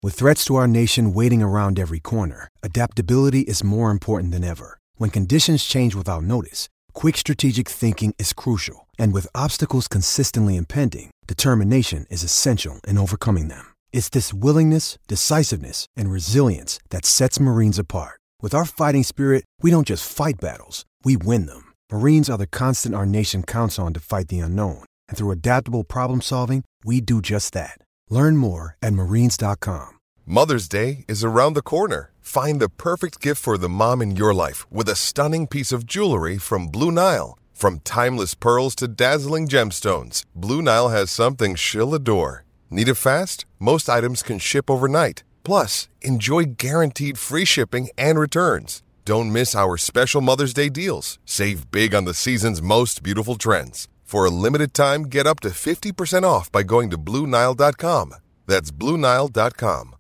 With 0.03 0.15
threats 0.15 0.45
to 0.47 0.57
our 0.57 0.69
nation 0.69 1.15
waiting 1.15 1.43
around 1.43 1.79
every 1.79 2.01
corner, 2.01 2.49
adaptability 2.63 3.41
is 3.41 3.65
more 3.65 3.91
important 3.91 4.33
than 4.33 4.45
ever. 4.45 4.79
When 4.97 5.11
conditions 5.11 5.65
change 5.65 5.95
without 5.95 6.25
notice, 6.25 6.69
quick 6.93 7.17
strategic 7.17 7.69
thinking 7.69 8.15
is 8.19 8.33
crucial. 8.33 8.87
And 8.99 9.13
with 9.13 9.27
obstacles 9.35 9.89
consistently 9.89 10.57
impending, 10.57 11.11
determination 11.27 12.07
is 12.11 12.23
essential 12.23 12.81
in 12.87 12.99
overcoming 12.99 13.49
them. 13.49 13.72
It's 13.93 14.09
this 14.09 14.35
willingness, 14.35 14.99
decisiveness, 15.07 15.87
and 15.95 16.11
resilience 16.11 16.81
that 16.91 17.05
sets 17.05 17.39
Marines 17.39 17.79
apart. 17.79 18.19
With 18.41 18.55
our 18.55 18.65
fighting 18.65 19.05
spirit, 19.05 19.45
we 19.61 19.71
don't 19.71 19.87
just 19.87 20.11
fight 20.11 20.41
battles, 20.41 20.85
we 21.05 21.17
win 21.17 21.47
them. 21.47 21.73
Marines 21.93 22.29
are 22.29 22.39
the 22.39 22.47
constant 22.47 22.95
our 22.95 23.07
nation 23.07 23.45
counts 23.45 23.79
on 23.79 23.93
to 23.93 24.01
fight 24.01 24.29
the 24.29 24.41
unknown. 24.41 24.85
And 25.09 25.17
through 25.17 25.31
adaptable 25.31 25.85
problem 25.85 26.21
solving, 26.23 26.65
we 26.85 27.01
do 27.01 27.21
just 27.21 27.53
that. 27.53 27.79
Learn 28.09 28.37
more 28.37 28.77
at 28.83 28.95
marines.com. 28.95 29.99
Mother's 30.27 30.69
Day 30.69 31.05
is 31.07 31.23
around 31.23 31.55
the 31.55 31.63
corner. 31.63 32.13
Find 32.21 32.61
the 32.61 32.69
perfect 32.71 33.21
gift 33.21 33.43
for 33.43 33.59
the 33.59 33.69
mom 33.69 34.01
in 34.01 34.17
your 34.17 34.33
life 34.33 34.65
with 34.73 34.89
a 34.89 34.97
stunning 34.97 35.47
piece 35.47 35.73
of 35.73 35.87
jewelry 35.87 36.39
from 36.39 36.69
Blue 36.69 36.91
Nile. 36.91 37.39
From 37.53 37.81
timeless 37.81 38.35
pearls 38.35 38.75
to 38.77 38.89
dazzling 38.89 39.49
gemstones, 39.49 40.25
Blue 40.35 40.63
Nile 40.63 40.89
has 40.89 41.11
something 41.11 41.55
she'll 41.57 41.95
adore. 41.95 42.45
Need 42.73 42.89
it 42.89 42.95
fast? 42.95 43.45
Most 43.61 43.91
items 43.91 44.23
can 44.23 44.39
ship 44.39 44.71
overnight. 44.71 45.25
Plus, 45.45 45.91
enjoy 46.01 46.55
guaranteed 46.57 47.19
free 47.19 47.45
shipping 47.45 47.91
and 47.99 48.19
returns. 48.19 48.83
Don't 49.05 49.31
miss 49.31 49.55
our 49.55 49.77
special 49.77 50.23
Mother's 50.23 50.55
Day 50.55 50.71
deals. 50.71 51.19
Save 51.27 51.71
big 51.71 51.95
on 51.95 52.07
the 52.07 52.15
season's 52.15 52.63
most 52.63 53.03
beautiful 53.03 53.35
trends. 53.35 53.89
For 54.05 54.25
a 54.25 54.31
limited 54.31 54.73
time, 54.73 55.03
get 55.03 55.27
up 55.27 55.41
to 55.41 55.51
50% 55.51 56.23
off 56.25 56.51
by 56.51 56.63
going 56.63 56.89
to 56.91 56.97
BlueNile.com. 56.97 58.15
That's 58.47 58.71
BlueNile.com. 58.71 59.97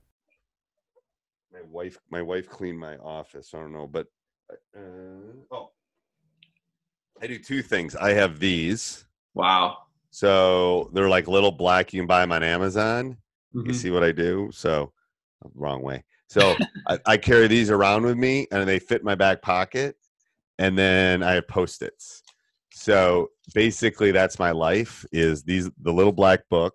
my 1.53 1.61
wife 1.71 1.99
my 2.11 2.23
wife 2.23 2.49
cleaned 2.49 2.79
my 2.79 2.97
office 2.99 3.53
i 3.55 3.59
don't 3.59 3.73
know 3.73 3.87
but 3.87 4.07
uh, 4.77 4.81
oh 5.51 5.71
i 7.23 7.27
do 7.27 7.39
two 7.39 7.63
things 7.63 7.97
i 7.97 8.13
have 8.13 8.39
these 8.39 9.05
wow. 9.35 9.79
So 10.13 10.91
they're 10.93 11.09
like 11.09 11.27
little 11.27 11.51
black 11.51 11.93
you 11.93 12.01
can 12.01 12.07
buy 12.07 12.21
them 12.21 12.31
on 12.33 12.43
amazon. 12.45 13.17
You 13.53 13.73
Mhm. 13.73 13.75
see 13.75 13.91
what 13.91 14.05
i 14.05 14.13
do. 14.13 14.51
So 14.53 14.93
wrong 15.55 15.83
way. 15.83 16.05
So 16.29 16.57
I, 16.87 16.99
I 17.07 17.17
carry 17.17 17.49
these 17.49 17.71
around 17.71 18.05
with 18.05 18.17
me 18.17 18.47
and 18.53 18.69
they 18.69 18.79
fit 18.79 19.03
my 19.03 19.15
back 19.15 19.43
pocket 19.43 19.97
and 20.59 20.79
then 20.79 21.23
i 21.23 21.33
have 21.33 21.49
post-its. 21.49 22.23
So 22.75 23.31
basically 23.55 24.13
that's 24.13 24.39
my 24.39 24.51
life 24.53 25.05
is 25.13 25.43
these 25.43 25.69
the 25.83 25.93
little 25.93 26.13
black 26.13 26.41
book 26.49 26.75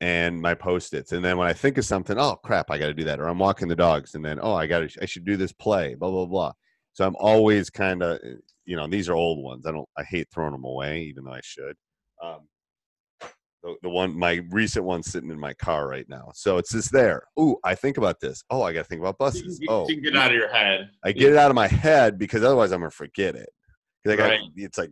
and 0.00 0.40
my 0.40 0.54
post-its. 0.54 1.12
And 1.12 1.24
then 1.24 1.36
when 1.38 1.46
i 1.48 1.52
think 1.52 1.78
of 1.78 1.84
something 1.84 2.18
oh 2.18 2.36
crap 2.36 2.70
i 2.70 2.78
got 2.78 2.86
to 2.86 2.94
do 2.94 3.04
that 3.04 3.20
or 3.20 3.28
i'm 3.28 3.38
walking 3.38 3.68
the 3.68 3.76
dogs 3.76 4.14
and 4.14 4.24
then 4.24 4.38
oh 4.42 4.54
i 4.54 4.66
got 4.66 4.80
to 4.88 5.02
i 5.02 5.06
should 5.06 5.24
do 5.24 5.36
this 5.36 5.52
play 5.52 5.94
blah 5.94 6.10
blah 6.10 6.26
blah. 6.26 6.52
So 6.94 7.06
i'm 7.06 7.16
always 7.16 7.68
kind 7.70 8.02
of 8.02 8.18
you 8.64 8.76
know 8.76 8.86
these 8.86 9.08
are 9.08 9.14
old 9.14 9.42
ones. 9.44 9.66
I 9.66 9.72
don't 9.72 9.88
i 9.96 10.04
hate 10.04 10.28
throwing 10.32 10.52
them 10.52 10.64
away 10.64 11.02
even 11.02 11.24
though 11.24 11.32
i 11.32 11.40
should 11.42 11.76
um, 12.22 12.48
the, 13.62 13.76
the 13.82 13.88
one, 13.88 14.16
my 14.16 14.42
recent 14.50 14.84
one, 14.84 15.02
sitting 15.02 15.30
in 15.30 15.40
my 15.40 15.54
car 15.54 15.88
right 15.88 16.06
now. 16.08 16.30
So 16.34 16.58
it's 16.58 16.72
just 16.72 16.92
there. 16.92 17.22
Ooh, 17.40 17.56
I 17.64 17.74
think 17.74 17.96
about 17.96 18.20
this. 18.20 18.44
Oh, 18.50 18.62
I 18.62 18.72
got 18.72 18.80
to 18.80 18.84
think 18.84 19.00
about 19.00 19.18
buses. 19.18 19.58
You, 19.60 19.68
oh, 19.70 19.88
you 19.88 19.96
can 19.96 20.04
get 20.04 20.16
out 20.16 20.30
of 20.30 20.36
your 20.36 20.52
head. 20.52 20.90
I 21.02 21.12
get 21.12 21.32
it 21.32 21.38
out 21.38 21.50
of 21.50 21.54
my 21.54 21.68
head 21.68 22.18
because 22.18 22.42
otherwise 22.44 22.72
I'm 22.72 22.80
gonna 22.80 22.90
forget 22.90 23.34
it. 23.34 23.48
Cause 24.04 24.12
I 24.12 24.16
got, 24.16 24.28
right. 24.28 24.40
it's 24.56 24.76
like, 24.76 24.90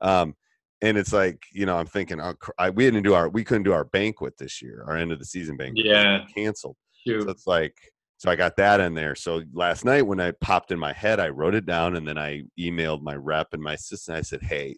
um, 0.00 0.34
and 0.82 0.96
it's 0.96 1.12
like 1.12 1.42
you 1.52 1.66
know 1.66 1.76
i'm 1.76 1.86
thinking 1.86 2.20
oh, 2.20 2.34
I, 2.58 2.70
we 2.70 2.84
didn't 2.84 3.02
do 3.02 3.14
our 3.14 3.28
we 3.28 3.44
couldn't 3.44 3.64
do 3.64 3.72
our 3.72 3.84
banquet 3.84 4.34
this 4.38 4.62
year 4.62 4.84
our 4.86 4.96
end 4.96 5.12
of 5.12 5.18
the 5.18 5.24
season 5.24 5.56
banquet 5.56 5.84
yeah 5.84 6.24
canceled 6.34 6.76
Shoot. 7.06 7.22
so 7.22 7.30
it's 7.30 7.46
like 7.46 7.74
so 8.18 8.30
i 8.30 8.36
got 8.36 8.56
that 8.56 8.80
in 8.80 8.94
there 8.94 9.14
so 9.14 9.42
last 9.52 9.84
night 9.84 10.02
when 10.02 10.20
i 10.20 10.32
popped 10.40 10.72
in 10.72 10.78
my 10.78 10.92
head 10.92 11.20
i 11.20 11.28
wrote 11.28 11.54
it 11.54 11.66
down 11.66 11.96
and 11.96 12.06
then 12.06 12.18
i 12.18 12.42
emailed 12.58 13.02
my 13.02 13.14
rep 13.14 13.48
and 13.52 13.62
my 13.62 13.74
assistant 13.74 14.18
i 14.18 14.22
said 14.22 14.42
hey 14.42 14.76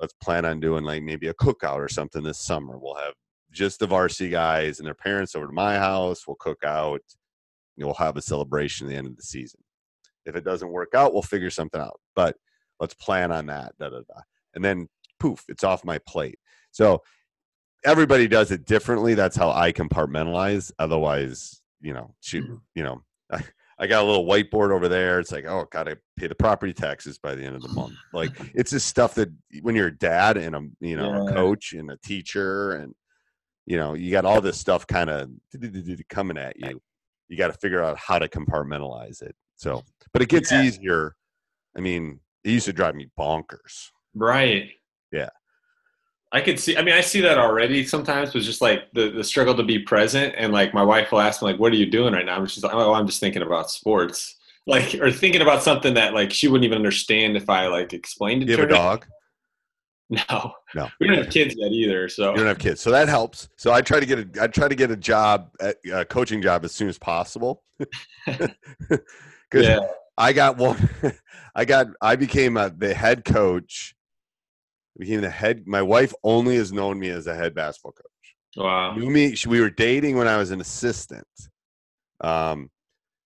let's 0.00 0.14
plan 0.14 0.44
on 0.44 0.60
doing 0.60 0.84
like 0.84 1.02
maybe 1.02 1.28
a 1.28 1.34
cookout 1.34 1.76
or 1.76 1.88
something 1.88 2.22
this 2.22 2.38
summer 2.38 2.78
we'll 2.78 2.94
have 2.94 3.14
just 3.50 3.78
the 3.80 3.86
varsity 3.86 4.28
guys 4.28 4.78
and 4.78 4.86
their 4.86 4.94
parents 4.94 5.34
over 5.34 5.46
to 5.46 5.52
my 5.52 5.76
house 5.76 6.26
we'll 6.26 6.36
cook 6.36 6.62
out 6.64 7.00
you 7.78 7.82
know, 7.82 7.88
we'll 7.88 7.94
have 7.94 8.16
a 8.16 8.22
celebration 8.22 8.86
at 8.86 8.90
the 8.90 8.96
end 8.96 9.06
of 9.06 9.16
the 9.16 9.22
season. 9.22 9.60
If 10.26 10.34
it 10.34 10.44
doesn't 10.44 10.68
work 10.68 10.94
out, 10.94 11.12
we'll 11.12 11.22
figure 11.22 11.48
something 11.48 11.80
out. 11.80 12.00
But 12.16 12.36
let's 12.80 12.94
plan 12.94 13.30
on 13.30 13.46
that. 13.46 13.72
Da, 13.78 13.88
da, 13.88 13.98
da. 13.98 14.20
And 14.54 14.64
then 14.64 14.88
poof, 15.20 15.44
it's 15.48 15.62
off 15.62 15.84
my 15.84 15.98
plate. 15.98 16.40
So 16.72 17.02
everybody 17.84 18.26
does 18.26 18.50
it 18.50 18.66
differently. 18.66 19.14
That's 19.14 19.36
how 19.36 19.50
I 19.50 19.72
compartmentalize. 19.72 20.72
Otherwise, 20.80 21.62
you 21.80 21.94
know, 21.94 22.14
shoot, 22.20 22.44
mm-hmm. 22.44 22.56
you 22.74 22.82
know, 22.82 23.02
I, 23.78 23.84
I 23.84 23.86
got 23.86 24.02
a 24.02 24.06
little 24.06 24.26
whiteboard 24.26 24.70
over 24.72 24.88
there. 24.88 25.20
It's 25.20 25.32
like, 25.32 25.46
oh, 25.46 25.66
gotta 25.70 25.98
pay 26.16 26.26
the 26.26 26.34
property 26.34 26.72
taxes 26.72 27.18
by 27.18 27.34
the 27.34 27.44
end 27.44 27.56
of 27.56 27.62
the 27.62 27.72
month. 27.72 27.94
Like 28.12 28.30
it's 28.54 28.70
just 28.70 28.86
stuff 28.86 29.14
that 29.14 29.30
when 29.62 29.74
you're 29.74 29.88
a 29.88 29.96
dad 29.98 30.36
and 30.36 30.56
a 30.56 30.60
you 30.80 30.96
know 30.96 31.12
Yeah. 31.12 31.22
a 31.30 31.32
coach 31.32 31.72
and 31.72 31.90
a 31.90 31.96
teacher 31.98 32.72
and 32.72 32.94
you 33.66 33.76
know 33.76 33.94
you 33.94 34.10
got 34.10 34.24
all 34.24 34.40
this 34.40 34.58
stuff 34.58 34.86
kind 34.86 35.10
of 35.10 35.30
coming 36.08 36.38
at 36.38 36.58
you 36.58 36.80
you 37.28 37.36
got 37.36 37.48
to 37.48 37.58
figure 37.58 37.82
out 37.84 37.98
how 37.98 38.18
to 38.18 38.26
compartmentalize 38.26 39.20
it 39.20 39.34
so 39.56 39.84
but 40.14 40.22
it 40.22 40.30
gets 40.30 40.50
Yeah. 40.50 40.62
easier 40.62 41.14
i 41.76 41.80
mean 41.80 42.20
it 42.44 42.50
used 42.50 42.64
to 42.64 42.72
drive 42.72 42.94
me 42.94 43.10
bonkers 43.18 43.88
Right. 44.14 44.70
Yeah. 45.12 45.28
I 46.30 46.40
could 46.42 46.60
see. 46.60 46.76
I 46.76 46.82
mean, 46.82 46.94
I 46.94 47.00
see 47.00 47.20
that 47.22 47.38
already. 47.38 47.86
Sometimes 47.86 48.34
was 48.34 48.44
just 48.44 48.60
like 48.60 48.92
the 48.92 49.10
the 49.10 49.24
struggle 49.24 49.54
to 49.54 49.62
be 49.62 49.78
present, 49.78 50.34
and 50.36 50.52
like 50.52 50.74
my 50.74 50.82
wife 50.82 51.10
will 51.10 51.20
ask 51.20 51.40
me 51.40 51.48
like, 51.48 51.60
"What 51.60 51.72
are 51.72 51.76
you 51.76 51.90
doing 51.90 52.12
right 52.12 52.26
now?" 52.26 52.36
I'm 52.36 52.46
just 52.46 52.62
like, 52.62 52.74
"Oh, 52.74 52.92
I'm 52.92 53.06
just 53.06 53.20
thinking 53.20 53.42
about 53.42 53.70
sports." 53.70 54.34
Like, 54.66 54.96
or 54.96 55.10
thinking 55.10 55.40
about 55.40 55.62
something 55.62 55.94
that 55.94 56.12
like 56.12 56.30
she 56.30 56.46
wouldn't 56.46 56.66
even 56.66 56.76
understand 56.76 57.38
if 57.38 57.48
I 57.48 57.68
like 57.68 57.94
explained 57.94 58.42
it 58.42 58.50
you 58.50 58.56
to 58.56 58.62
have 58.64 58.70
a 58.70 58.74
her. 58.74 58.78
dog 58.78 59.06
No, 60.10 60.52
no 60.74 60.88
we 61.00 61.06
don't 61.06 61.18
have 61.18 61.30
kids 61.30 61.54
yet 61.56 61.70
either. 61.70 62.08
So 62.08 62.30
you 62.30 62.38
don't 62.38 62.46
have 62.46 62.58
kids 62.58 62.80
so 62.80 62.90
that 62.90 63.08
helps 63.08 63.48
so 63.56 63.72
i 63.72 63.82
try 63.82 64.00
to 64.00 64.06
get 64.06 64.18
a 64.18 64.42
i 64.42 64.46
try 64.46 64.66
to 64.66 64.74
get 64.74 64.90
a 64.90 64.96
job 64.96 65.50
at, 65.60 65.76
a 65.92 66.04
coaching 66.04 66.40
job 66.40 66.64
as 66.64 66.74
soon 66.74 66.88
as 66.88 66.98
possible 66.98 67.62
because 68.26 68.48
yeah, 69.52 69.80
i 70.16 70.32
got 70.32 70.56
one 70.56 70.90
i 71.54 71.64
got 71.64 71.88
i 72.00 72.16
became 72.16 72.56
a, 72.56 72.70
the 72.70 72.94
head 72.94 73.22
coach 73.24 73.94
became 74.98 75.20
the 75.20 75.30
head 75.30 75.66
my 75.66 75.80
wife 75.82 76.12
only 76.24 76.56
has 76.56 76.72
known 76.72 76.98
me 76.98 77.08
as 77.10 77.26
a 77.26 77.34
head 77.34 77.54
basketball 77.54 77.92
coach 77.92 78.34
wow, 78.56 78.94
knew 78.94 79.08
me. 79.10 79.34
she- 79.34 79.48
We 79.48 79.60
were 79.60 79.70
dating 79.70 80.16
when 80.16 80.26
I 80.28 80.36
was 80.36 80.50
an 80.50 80.60
assistant. 80.60 81.26
Um, 82.20 82.70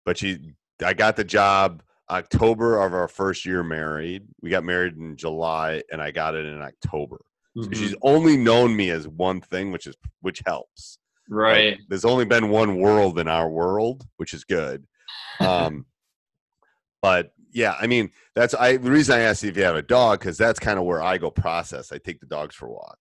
but 0.06 0.16
she, 0.16 0.54
I 0.82 0.94
got 0.94 1.16
the 1.16 1.24
job 1.24 1.82
October 2.08 2.80
of 2.80 2.94
our 2.94 3.08
first 3.08 3.44
year 3.44 3.62
married. 3.62 4.26
We 4.40 4.48
got 4.48 4.64
married 4.64 4.96
in 4.96 5.16
July, 5.16 5.82
and 5.92 6.00
I 6.00 6.10
got 6.10 6.34
it 6.34 6.46
in 6.46 6.62
October. 6.62 7.20
So 7.56 7.68
Mhm. 7.68 7.76
she's 7.76 7.94
only 8.02 8.38
known 8.38 8.74
me 8.74 8.88
as 8.90 9.06
one 9.06 9.42
thing, 9.42 9.70
which 9.72 9.86
is 9.86 9.94
which 10.22 10.40
helps. 10.46 10.98
right. 11.28 11.78
There's 11.88 12.06
only 12.06 12.24
been 12.24 12.48
one 12.48 12.78
world 12.78 13.18
in 13.18 13.28
our 13.28 13.50
world, 13.50 14.06
which 14.16 14.32
is 14.32 14.44
good. 14.44 14.86
Um, 15.40 15.84
but 17.02 17.32
yeah, 17.52 17.74
I 17.80 17.86
mean, 17.86 18.10
that's 18.34 18.54
I. 18.54 18.76
The 18.76 18.90
reason 18.90 19.14
I 19.18 19.22
asked 19.22 19.42
you 19.42 19.50
if 19.50 19.56
you 19.56 19.62
have 19.64 19.76
a 19.76 19.82
dog 19.82 20.18
because 20.20 20.36
that's 20.38 20.58
kind 20.58 20.78
of 20.78 20.84
where 20.84 21.02
I 21.02 21.18
go 21.18 21.30
process. 21.30 21.92
I 21.92 21.98
take 21.98 22.20
the 22.20 22.26
dogs 22.26 22.54
for 22.54 22.66
a 22.66 22.72
walk 22.72 22.98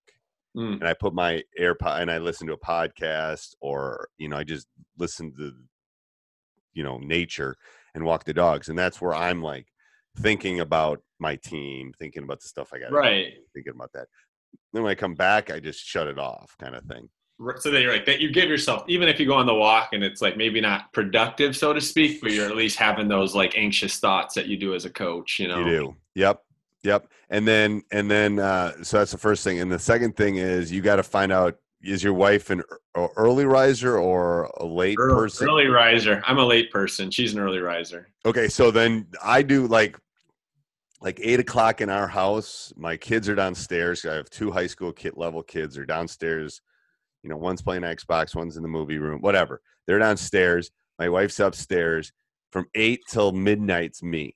Mm. 0.56 0.80
and 0.80 0.88
I 0.88 0.94
put 0.94 1.12
my 1.14 1.42
AirPod 1.60 2.00
and 2.00 2.10
I 2.10 2.16
listen 2.18 2.46
to 2.46 2.54
a 2.54 2.58
podcast 2.58 3.54
or 3.60 4.08
you 4.16 4.28
know 4.30 4.36
I 4.38 4.44
just 4.44 4.66
listen 4.98 5.32
to 5.36 5.52
you 6.72 6.82
know 6.82 6.98
nature 6.98 7.54
and 7.94 8.04
walk 8.04 8.24
the 8.24 8.32
dogs 8.34 8.68
and 8.68 8.78
that's 8.78 9.00
where 9.00 9.14
I'm 9.14 9.42
like 9.42 9.66
thinking 10.18 10.60
about 10.60 11.00
my 11.20 11.36
team, 11.36 11.92
thinking 11.98 12.22
about 12.22 12.40
the 12.40 12.48
stuff 12.48 12.70
I 12.72 12.78
got 12.78 12.92
Right. 12.92 13.34
thinking 13.54 13.74
about 13.74 13.92
that. 13.92 14.06
Then 14.72 14.82
when 14.82 14.90
I 14.90 14.94
come 14.94 15.14
back, 15.14 15.50
I 15.50 15.60
just 15.60 15.80
shut 15.84 16.06
it 16.08 16.18
off, 16.18 16.56
kind 16.58 16.74
of 16.74 16.84
thing. 16.84 17.08
So 17.58 17.70
that 17.70 17.80
you're 17.80 17.92
like 17.92 18.04
that 18.04 18.20
you 18.20 18.32
give 18.32 18.48
yourself 18.48 18.82
even 18.88 19.08
if 19.08 19.20
you 19.20 19.26
go 19.26 19.34
on 19.34 19.46
the 19.46 19.54
walk 19.54 19.90
and 19.92 20.02
it's 20.02 20.20
like 20.20 20.36
maybe 20.36 20.60
not 20.60 20.92
productive 20.92 21.56
so 21.56 21.72
to 21.72 21.80
speak 21.80 22.20
but 22.20 22.32
you're 22.32 22.46
at 22.46 22.56
least 22.56 22.76
having 22.76 23.06
those 23.06 23.34
like 23.34 23.56
anxious 23.56 23.98
thoughts 23.98 24.34
that 24.34 24.46
you 24.46 24.56
do 24.56 24.74
as 24.74 24.84
a 24.84 24.90
coach 24.90 25.38
you 25.38 25.46
know 25.46 25.58
You 25.60 25.64
do. 25.64 25.96
Yep. 26.14 26.42
Yep. 26.82 27.08
And 27.30 27.46
then 27.46 27.82
and 27.92 28.10
then 28.10 28.38
uh 28.38 28.82
so 28.82 28.98
that's 28.98 29.12
the 29.12 29.18
first 29.18 29.44
thing. 29.44 29.60
And 29.60 29.70
the 29.70 29.78
second 29.78 30.16
thing 30.16 30.36
is 30.36 30.72
you 30.72 30.80
got 30.80 30.96
to 30.96 31.02
find 31.02 31.30
out 31.32 31.56
is 31.80 32.02
your 32.02 32.14
wife 32.14 32.50
an 32.50 32.62
early 33.16 33.44
riser 33.44 33.98
or 33.98 34.44
a 34.58 34.66
late 34.66 34.96
early, 34.98 35.14
person? 35.14 35.48
early 35.48 35.66
riser 35.68 36.20
i'm 36.26 36.38
a 36.38 36.44
late 36.44 36.72
person 36.72 37.08
she's 37.08 37.34
an 37.34 37.40
early 37.40 37.60
riser 37.60 38.08
Okay, 38.28 38.48
so 38.48 38.70
then 38.70 39.06
I 39.24 39.40
do 39.42 39.66
like 39.66 39.96
like 41.00 41.18
eight 41.22 41.40
o'clock 41.40 41.80
in 41.80 41.88
our 41.88 42.08
house. 42.08 42.72
My 42.76 42.96
kids 42.96 43.28
are 43.28 43.34
downstairs. 43.34 44.04
I 44.04 44.14
have 44.14 44.28
two 44.28 44.50
high 44.50 44.66
school 44.66 44.92
kid 44.92 45.14
level 45.16 45.42
kids. 45.42 45.76
They're 45.76 45.86
downstairs. 45.86 46.60
You 47.22 47.30
know, 47.30 47.36
one's 47.36 47.62
playing 47.62 47.82
Xbox, 47.82 48.34
one's 48.34 48.56
in 48.56 48.62
the 48.62 48.68
movie 48.68 48.98
room, 48.98 49.20
whatever. 49.20 49.60
They're 49.86 49.98
downstairs. 49.98 50.70
My 50.98 51.08
wife's 51.08 51.40
upstairs. 51.40 52.12
From 52.50 52.66
eight 52.74 53.00
till 53.08 53.32
midnight's 53.32 54.02
me. 54.02 54.34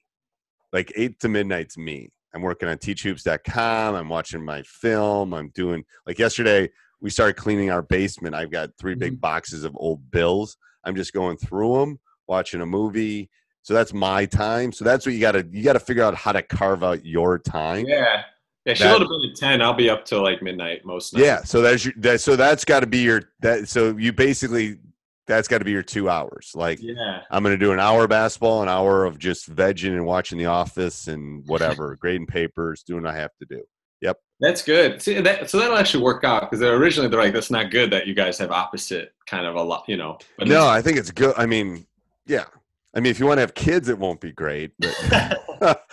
Like 0.73 0.93
eight 0.97 1.19
to 1.21 1.29
midnight's 1.29 1.79
me. 1.79 2.11
I'm 2.35 2.43
working 2.43 2.69
on 2.69 2.79
teachhoops.com. 2.79 3.95
I'm 3.95 4.09
watching 4.09 4.45
my 4.45 4.63
film. 4.63 5.35
I'm 5.35 5.51
doing 5.55 5.85
like 6.07 6.19
yesterday. 6.19 6.71
We 7.01 7.11
started 7.11 7.37
cleaning 7.37 7.71
our 7.71 7.83
basement. 7.83 8.35
I've 8.35 8.51
got 8.51 8.71
three 8.79 8.95
big 8.95 9.15
mm-hmm. 9.15 9.21
boxes 9.21 9.65
of 9.65 9.77
old 9.77 10.11
bills. 10.11 10.57
I'm 10.85 10.97
just 10.97 11.13
going 11.13 11.37
through 11.37 11.79
them, 11.79 12.01
watching 12.27 12.61
a 12.61 12.67
movie, 12.67 13.31
so 13.63 13.75
that's 13.75 13.93
my 13.93 14.27
time. 14.27 14.73
So 14.73 14.85
that's 14.85 15.07
what 15.07 15.15
you 15.15 15.21
got 15.21 15.33
to 15.33 15.47
you 15.51 15.63
got 15.63 15.75
to 15.75 15.81
figure 15.81 16.03
out 16.03 16.15
how 16.15 16.33
to 16.33 16.43
carve 16.43 16.83
out 16.83 17.05
your 17.05 17.39
time. 17.39 17.87
yeah 17.87 18.23
yeah 18.65 18.75
she'll 18.75 18.99
have 18.99 19.09
been 19.09 19.31
at 19.31 19.37
10 19.37 19.61
i'll 19.63 19.75
be 19.75 19.91
up 19.91 20.05
till 20.05 20.23
like 20.23 20.43
midnight 20.43 20.85
most 20.85 21.13
nights 21.13 21.25
Yeah. 21.25 21.43
So 21.43 21.61
that's 21.63 21.85
your 21.85 21.95
that, 21.99 22.21
so 22.21 22.37
that's 22.37 22.65
got 22.65 22.81
to 22.81 22.87
be 22.87 22.99
your 22.99 23.23
that 23.41 23.69
so 23.69 23.97
you 23.97 24.13
basically 24.13 24.79
that's 25.27 25.47
got 25.49 25.59
to 25.59 25.65
be 25.65 25.71
your 25.71 25.83
2 25.85 26.09
hours. 26.09 26.53
Like 26.55 26.81
yeah 26.83 27.21
I'm 27.31 27.43
going 27.43 27.59
to 27.59 27.65
do 27.65 27.73
an 27.73 27.81
hour 27.81 28.09
basketball, 28.09 28.63
an 28.63 28.69
hour 28.69 29.05
of 29.05 29.19
just 29.19 29.55
vegging 29.55 29.93
and 29.93 30.05
watching 30.05 30.39
The 30.39 30.47
Office 30.47 31.07
and 31.09 31.47
whatever, 31.47 31.97
grading 32.01 32.27
papers, 32.27 32.83
doing 32.83 33.03
what 33.05 33.15
I 33.15 33.19
have 33.19 33.31
to 33.41 33.47
do. 33.47 33.63
Yep, 34.01 34.19
that's 34.41 34.63
good. 34.63 35.01
See, 35.01 35.21
that, 35.21 35.49
so 35.49 35.61
that'll 35.61 35.77
actually 35.77 36.03
work 36.03 36.25
out 36.25 36.51
because 36.51 36.61
originally 36.61 37.09
they're 37.09 37.21
like, 37.21 37.33
"That's 37.33 37.53
not 37.53 37.71
good 37.71 37.93
that 37.93 38.09
you 38.09 38.15
guys 38.15 38.37
have 38.39 38.51
opposite 38.51 39.13
kind 39.27 39.47
of 39.47 39.55
a 39.55 39.63
lot," 39.63 39.85
you 39.87 39.97
know. 39.97 40.19
But 40.37 40.49
no, 40.49 40.67
I 40.67 40.83
think 40.83 40.99
it's 40.99 41.13
good. 41.13 41.35
I 41.39 41.47
mean, 41.47 41.87
yeah. 42.27 42.47
I 42.95 43.01
mean, 43.01 43.13
if 43.13 43.21
you 43.21 43.27
want 43.27 43.39
to 43.39 43.43
have 43.43 43.55
kids, 43.55 43.89
it 43.89 43.97
won't 43.99 44.21
be 44.21 44.33
great. 44.33 44.73
But 44.81 45.41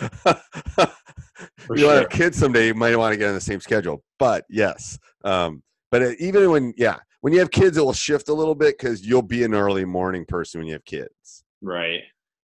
you 1.70 1.78
sure. 1.78 1.96
have 1.96 2.10
kids 2.10 2.38
someday, 2.38 2.68
you 2.68 2.74
might 2.74 2.96
want 2.96 3.14
to 3.14 3.18
get 3.18 3.30
on 3.30 3.36
the 3.36 3.42
same 3.42 3.60
schedule. 3.60 4.04
But 4.18 4.46
yes, 4.50 4.98
um, 5.24 5.64
but 5.92 6.02
uh, 6.02 6.12
even 6.20 6.50
when 6.52 6.74
yeah, 6.78 6.98
when 7.22 7.34
you 7.34 7.40
have 7.40 7.52
kids, 7.52 7.78
it 7.78 7.82
will 7.82 7.94
shift 7.94 8.30
a 8.30 8.34
little 8.34 8.56
bit 8.56 8.78
because 8.78 9.06
you'll 9.06 9.22
be 9.22 9.44
an 9.44 9.54
early 9.54 9.86
morning 9.86 10.26
person 10.26 10.60
when 10.60 10.68
you 10.68 10.74
have 10.74 10.86
kids. 10.86 11.44
right. 11.62 12.02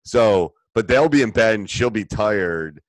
So, 0.04 0.52
but 0.74 0.88
they'll 0.88 1.08
be 1.08 1.22
in 1.22 1.30
bed 1.30 1.54
and 1.54 1.70
she'll 1.70 1.90
be 1.90 2.04
tired. 2.04 2.80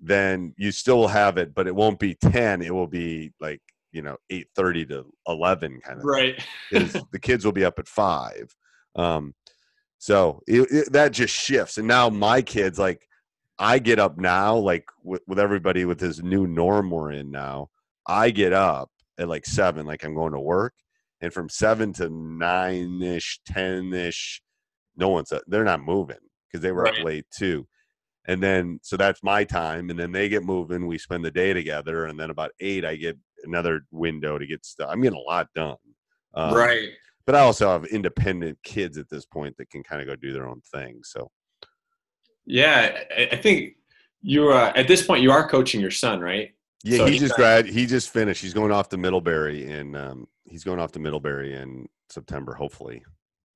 Then 0.00 0.54
you 0.56 0.72
still 0.72 0.98
will 0.98 1.08
have 1.08 1.36
it, 1.36 1.54
but 1.54 1.66
it 1.66 1.74
won't 1.74 1.98
be 1.98 2.14
ten. 2.14 2.62
It 2.62 2.74
will 2.74 2.86
be 2.86 3.32
like 3.40 3.60
you 3.92 4.02
know 4.02 4.16
eight 4.30 4.48
thirty 4.56 4.86
to 4.86 5.04
eleven 5.28 5.80
kind 5.84 5.98
of 5.98 6.04
Right. 6.04 6.42
the 6.70 7.18
kids 7.20 7.44
will 7.44 7.52
be 7.52 7.64
up 7.64 7.78
at 7.78 7.88
five. 7.88 8.54
Um, 8.96 9.34
so 10.02 10.40
it, 10.48 10.62
it, 10.72 10.92
that 10.92 11.12
just 11.12 11.32
shifts. 11.32 11.78
And 11.78 11.86
now 11.86 12.10
my 12.10 12.42
kids, 12.42 12.76
like, 12.76 13.06
I 13.62 13.78
get 13.78 14.00
up 14.00 14.18
now, 14.18 14.56
like 14.56 14.84
with, 15.04 15.22
with 15.28 15.38
everybody 15.38 15.84
with 15.84 16.00
this 16.00 16.20
new 16.20 16.48
norm 16.48 16.90
we're 16.90 17.12
in 17.12 17.30
now. 17.30 17.68
I 18.08 18.30
get 18.30 18.52
up 18.52 18.90
at 19.18 19.28
like 19.28 19.46
seven, 19.46 19.86
like 19.86 20.04
I'm 20.04 20.16
going 20.16 20.32
to 20.32 20.40
work, 20.40 20.74
and 21.20 21.32
from 21.32 21.48
seven 21.48 21.92
to 21.94 22.08
nine 22.10 23.00
ish, 23.00 23.40
ten 23.46 23.92
ish, 23.94 24.42
no 24.96 25.10
one's 25.10 25.30
up. 25.30 25.42
They're 25.46 25.62
not 25.62 25.80
moving 25.80 26.16
because 26.50 26.60
they 26.60 26.72
were 26.72 26.82
Right. 26.82 26.98
up 26.98 27.04
late 27.04 27.26
too. 27.32 27.68
And 28.26 28.42
then 28.42 28.80
so 28.82 28.96
that's 28.96 29.22
my 29.22 29.44
time, 29.44 29.90
and 29.90 29.98
then 29.98 30.10
they 30.10 30.28
get 30.28 30.42
moving. 30.42 30.88
We 30.88 30.98
spend 30.98 31.24
the 31.24 31.30
day 31.30 31.52
together, 31.52 32.06
and 32.06 32.18
then 32.18 32.30
about 32.30 32.50
eight, 32.58 32.84
I 32.84 32.96
get 32.96 33.16
another 33.44 33.82
window 33.92 34.38
to 34.38 34.46
get 34.46 34.66
stuff. 34.66 34.88
I'm 34.90 35.02
getting 35.02 35.18
a 35.18 35.22
lot 35.22 35.46
done. 35.54 35.76
Um, 36.34 36.54
right. 36.54 36.90
but 37.26 37.36
I 37.36 37.40
also 37.40 37.68
have 37.68 37.84
independent 37.84 38.58
kids 38.64 38.98
at 38.98 39.08
this 39.08 39.24
point 39.24 39.56
that 39.58 39.70
can 39.70 39.84
kind 39.84 40.00
of 40.02 40.08
go 40.08 40.16
do 40.16 40.32
their 40.32 40.48
own 40.48 40.62
thing. 40.72 41.00
So 41.04 41.30
Yeah, 42.46 42.98
I, 43.32 43.36
think 43.36 43.76
you're 44.22 44.52
uh, 44.52 44.72
at 44.74 44.88
this 44.88 45.06
point 45.06 45.22
you 45.22 45.30
are 45.30 45.48
coaching 45.48 45.80
your 45.80 45.90
son, 45.90 46.20
right? 46.20 46.54
yeah, 46.84 46.98
So 46.98 47.06
he 47.06 47.18
just 47.18 47.34
grad. 47.36 47.66
He 47.66 47.86
just 47.86 48.10
finished. 48.10 48.42
He's 48.42 48.54
going 48.54 48.72
off 48.72 48.88
to 48.90 48.96
Middlebury, 48.96 49.70
and 49.70 49.96
um, 49.96 50.26
he's 50.44 50.64
going 50.64 50.80
off 50.80 50.92
to 50.92 50.98
Middlebury 50.98 51.54
in 51.54 51.88
September. 52.08 52.54
Hopefully, 52.54 53.04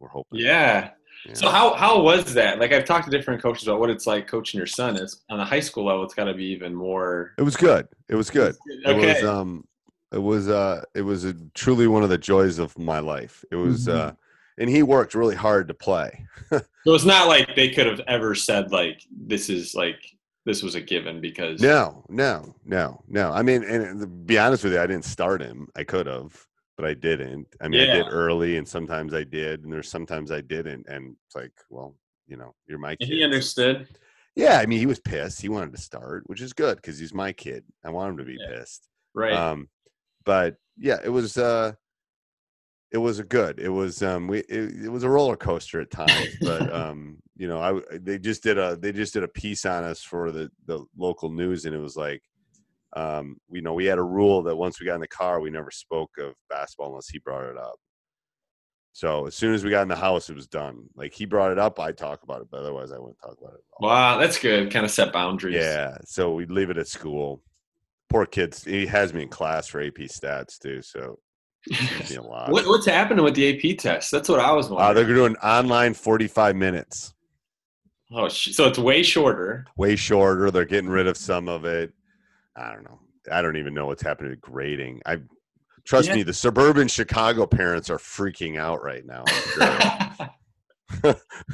we're 0.00 0.08
hoping. 0.08 0.38
Yeah. 0.38 0.90
So 1.32 1.48
how 1.48 1.74
how 1.74 2.02
was 2.02 2.34
that? 2.34 2.60
Like 2.60 2.72
I've 2.72 2.84
talked 2.84 3.06
to 3.06 3.10
different 3.10 3.42
coaches 3.42 3.66
about 3.66 3.80
what 3.80 3.90
it's 3.90 4.06
like 4.06 4.28
coaching 4.28 4.58
your 4.58 4.66
son. 4.68 4.96
Is 4.96 5.22
on 5.30 5.38
the 5.38 5.44
high 5.44 5.58
school 5.60 5.86
level, 5.86 6.04
it's 6.04 6.14
got 6.14 6.24
to 6.24 6.34
be 6.34 6.44
even 6.44 6.72
more. 6.72 7.32
it 7.38 7.42
was 7.42 7.56
good. 7.56 7.88
It 8.08 8.14
was 8.14 8.30
good. 8.30 8.54
It 8.66 8.86
Okay. 8.88 9.14
was 9.14 9.24
um, 9.24 9.64
it 10.12 10.18
was 10.22 10.48
uh, 10.48 10.82
it 10.94 11.02
was 11.02 11.24
a, 11.24 11.34
truly 11.54 11.88
one 11.88 12.04
of 12.04 12.10
the 12.10 12.18
joys 12.18 12.60
of 12.60 12.78
my 12.78 13.00
life. 13.00 13.44
It 13.50 13.56
was 13.56 13.86
Mm-hmm. 13.88 13.96
uh, 14.08 14.12
and 14.58 14.68
he 14.70 14.82
worked 14.82 15.14
really 15.14 15.34
hard 15.36 15.68
to 15.68 15.74
play. 15.74 16.26
So 16.86 16.94
it's 16.94 17.04
not 17.04 17.26
like 17.26 17.56
they 17.56 17.70
could 17.70 17.86
have 17.86 17.98
ever 18.06 18.36
said 18.36 18.70
like 18.70 19.02
this 19.10 19.50
is 19.50 19.74
like 19.74 19.98
this 20.44 20.62
was 20.62 20.76
a 20.76 20.80
given 20.80 21.20
because 21.20 21.60
No, 21.60 22.04
no, 22.08 22.54
no, 22.64 23.02
no. 23.08 23.32
I 23.32 23.42
mean, 23.42 23.64
and 23.64 24.00
to 24.00 24.06
be 24.06 24.38
honest 24.38 24.62
with 24.62 24.72
you, 24.72 24.78
I 24.80 24.86
didn't 24.86 25.04
start 25.04 25.42
him. 25.42 25.66
I 25.74 25.82
could 25.82 26.06
have, 26.06 26.32
but 26.76 26.86
I 26.86 26.94
didn't. 26.94 27.48
I 27.60 27.66
mean, 27.66 27.80
I 27.80 27.92
did 27.92 28.06
early, 28.08 28.56
and 28.56 28.68
sometimes 28.68 29.14
I 29.14 29.24
did, 29.24 29.64
and 29.64 29.72
there's 29.72 29.88
sometimes 29.90 30.30
I 30.30 30.42
didn't. 30.42 30.86
And 30.88 31.16
it's 31.26 31.34
like, 31.34 31.50
well, 31.70 31.96
you 32.28 32.36
know, 32.36 32.54
you're 32.68 32.78
my 32.78 32.94
kid. 32.94 33.08
he 33.08 33.24
understood. 33.24 33.88
Yeah, 34.36 34.60
I 34.60 34.66
mean, 34.66 34.78
he 34.78 34.86
was 34.86 35.00
pissed. 35.00 35.40
He 35.42 35.48
wanted 35.48 35.72
to 35.74 35.82
start, 35.82 36.22
which 36.26 36.40
is 36.40 36.52
good 36.52 36.76
because 36.76 37.00
he's 37.00 37.12
my 37.12 37.32
kid. 37.32 37.64
I 37.84 37.90
want 37.90 38.10
him 38.12 38.18
to 38.18 38.24
be 38.24 38.38
Yeah. 38.38 38.58
pissed. 38.60 38.86
Right. 39.12 39.32
Um, 39.32 39.68
but 40.24 40.54
yeah, 40.78 40.98
it 41.04 41.08
was. 41.08 41.36
uh 41.36 41.72
it 42.92 42.98
was 42.98 43.18
a 43.18 43.24
good. 43.24 43.58
It 43.58 43.68
was 43.68 44.02
um 44.02 44.28
we 44.28 44.38
it, 44.40 44.84
it 44.84 44.88
was 44.92 45.02
a 45.02 45.10
roller 45.10 45.36
coaster 45.36 45.80
at 45.80 45.90
times, 45.90 46.28
but 46.40 46.72
um 46.74 47.18
you 47.36 47.48
know 47.48 47.58
I 47.58 47.98
they 47.98 48.18
just 48.18 48.42
did 48.42 48.58
a 48.58 48.76
they 48.76 48.92
just 48.92 49.12
did 49.12 49.22
a 49.22 49.28
piece 49.28 49.66
on 49.66 49.84
us 49.84 50.02
for 50.02 50.30
the 50.30 50.50
the 50.66 50.84
local 50.96 51.30
news 51.30 51.64
and 51.64 51.74
it 51.74 51.78
was 51.80 51.96
like 51.96 52.22
um 52.94 53.36
you 53.50 53.60
know 53.60 53.74
we 53.74 53.84
had 53.84 53.98
a 53.98 54.02
rule 54.02 54.42
that 54.44 54.56
once 54.56 54.80
we 54.80 54.86
got 54.86 54.94
in 54.94 55.00
the 55.00 55.08
car 55.08 55.40
we 55.40 55.50
never 55.50 55.70
spoke 55.70 56.10
of 56.18 56.34
basketball 56.48 56.88
unless 56.88 57.08
he 57.08 57.18
brought 57.18 57.44
it 57.44 57.58
up. 57.58 57.76
So 58.92 59.26
as 59.26 59.34
soon 59.34 59.52
as 59.52 59.62
we 59.62 59.68
got 59.68 59.82
in 59.82 59.88
the 59.88 59.94
house, 59.96 60.30
it 60.30 60.34
was 60.34 60.46
done. 60.46 60.84
Like 60.94 61.12
he 61.12 61.26
brought 61.26 61.52
it 61.52 61.58
up, 61.58 61.78
I 61.78 61.92
talk 61.92 62.22
about 62.22 62.40
it, 62.40 62.48
but 62.50 62.60
otherwise 62.60 62.92
I 62.92 62.98
wouldn't 62.98 63.18
talk 63.20 63.36
about 63.38 63.52
it. 63.52 63.60
At 63.60 63.84
all. 63.84 63.88
wow, 63.90 64.16
that's 64.16 64.38
good. 64.38 64.72
Kind 64.72 64.86
of 64.86 64.90
set 64.90 65.12
boundaries. 65.12 65.56
Yeah, 65.56 65.98
so 66.06 66.32
we'd 66.32 66.50
leave 66.50 66.70
it 66.70 66.78
at 66.78 66.88
school. 66.88 67.42
Poor 68.08 68.24
kids. 68.24 68.64
He 68.64 68.86
has 68.86 69.12
me 69.12 69.24
in 69.24 69.28
class 69.28 69.66
for 69.66 69.82
AP 69.82 69.98
stats 70.08 70.58
too, 70.58 70.80
so 70.80 71.18
it's 71.66 72.14
a 72.16 72.22
lot. 72.22 72.50
What, 72.50 72.66
what's 72.66 72.86
happening 72.86 73.24
with 73.24 73.34
the 73.34 73.72
AP 73.72 73.78
test? 73.78 74.10
That's 74.10 74.28
what 74.28 74.40
I 74.40 74.52
was 74.52 74.68
wondering. 74.68 74.90
Uh, 74.90 74.92
they're 74.94 75.14
doing 75.14 75.36
online 75.36 75.94
45 75.94 76.56
minutes. 76.56 77.14
oh, 78.12 78.28
so 78.28 78.66
it's 78.66 78.78
way 78.78 79.02
shorter. 79.02 79.66
Way 79.76 79.96
shorter. 79.96 80.50
They're 80.50 80.64
getting 80.64 80.90
rid 80.90 81.06
of 81.06 81.16
some 81.16 81.48
of 81.48 81.64
it. 81.64 81.92
I 82.56 82.72
don't 82.72 82.84
know. 82.84 83.00
I 83.32 83.42
don't 83.42 83.56
even 83.56 83.74
know 83.74 83.86
what's 83.86 84.02
happening 84.02 84.30
to 84.30 84.36
grading. 84.36 85.02
I 85.04 85.18
trust 85.84 86.08
Yeah. 86.08 86.14
me, 86.16 86.22
the 86.22 86.32
suburban 86.32 86.86
Chicago 86.88 87.46
parents 87.46 87.90
are 87.90 87.98
freaking 87.98 88.56
out 88.58 88.82
right 88.82 89.04
now. 89.04 89.24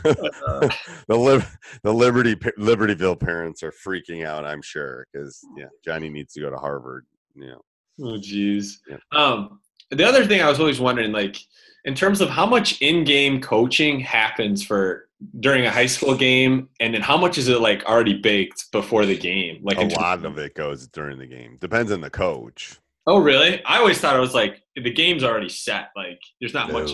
The 0.04 1.16
Lib- 1.16 1.44
the 1.82 1.92
Liberty 1.92 2.36
Libertyville 2.36 3.18
parents 3.18 3.62
are 3.62 3.72
freaking 3.72 4.24
out. 4.26 4.44
I'm 4.44 4.60
sure 4.62 5.06
because 5.12 5.40
yeah, 5.56 5.66
Johnny 5.84 6.10
needs 6.10 6.34
to 6.34 6.40
go 6.40 6.50
to 6.50 6.56
Harvard. 6.56 7.06
You 7.34 7.46
know, 7.48 7.60
oh, 8.02 8.18
jeez. 8.18 8.74
Yeah. 8.88 8.98
Um, 9.12 9.60
the 9.92 10.04
other 10.04 10.26
thing 10.26 10.40
I 10.40 10.48
was 10.48 10.58
always 10.58 10.80
wondering, 10.80 11.12
like, 11.12 11.36
in 11.84 11.94
terms 11.94 12.20
of 12.20 12.28
how 12.28 12.46
much 12.46 12.80
in-game 12.80 13.40
coaching 13.40 14.00
happens 14.00 14.64
for 14.64 15.08
during 15.40 15.66
a 15.66 15.70
high 15.70 15.86
school 15.86 16.14
game, 16.16 16.68
and 16.80 16.94
then 16.94 17.00
how 17.00 17.16
much 17.16 17.38
is 17.38 17.48
it 17.48 17.60
like 17.60 17.84
already 17.84 18.20
baked 18.20 18.70
before 18.72 19.06
the 19.06 19.16
game? 19.16 19.60
Like 19.62 19.78
a 19.78 19.84
lot 20.00 20.24
of 20.24 20.38
it 20.38 20.54
goes 20.54 20.86
during 20.88 21.18
the 21.18 21.26
game. 21.26 21.58
Depends 21.60 21.92
on 21.92 22.00
the 22.00 22.10
coach. 22.10 22.78
Oh, 23.06 23.18
really? 23.18 23.64
I 23.64 23.78
always 23.78 23.98
thought 23.98 24.16
it 24.16 24.20
was 24.20 24.34
like 24.34 24.62
the 24.76 24.92
game's 24.92 25.24
already 25.24 25.48
set. 25.48 25.90
Like, 25.96 26.20
there's 26.40 26.54
not 26.54 26.72
much. 26.72 26.90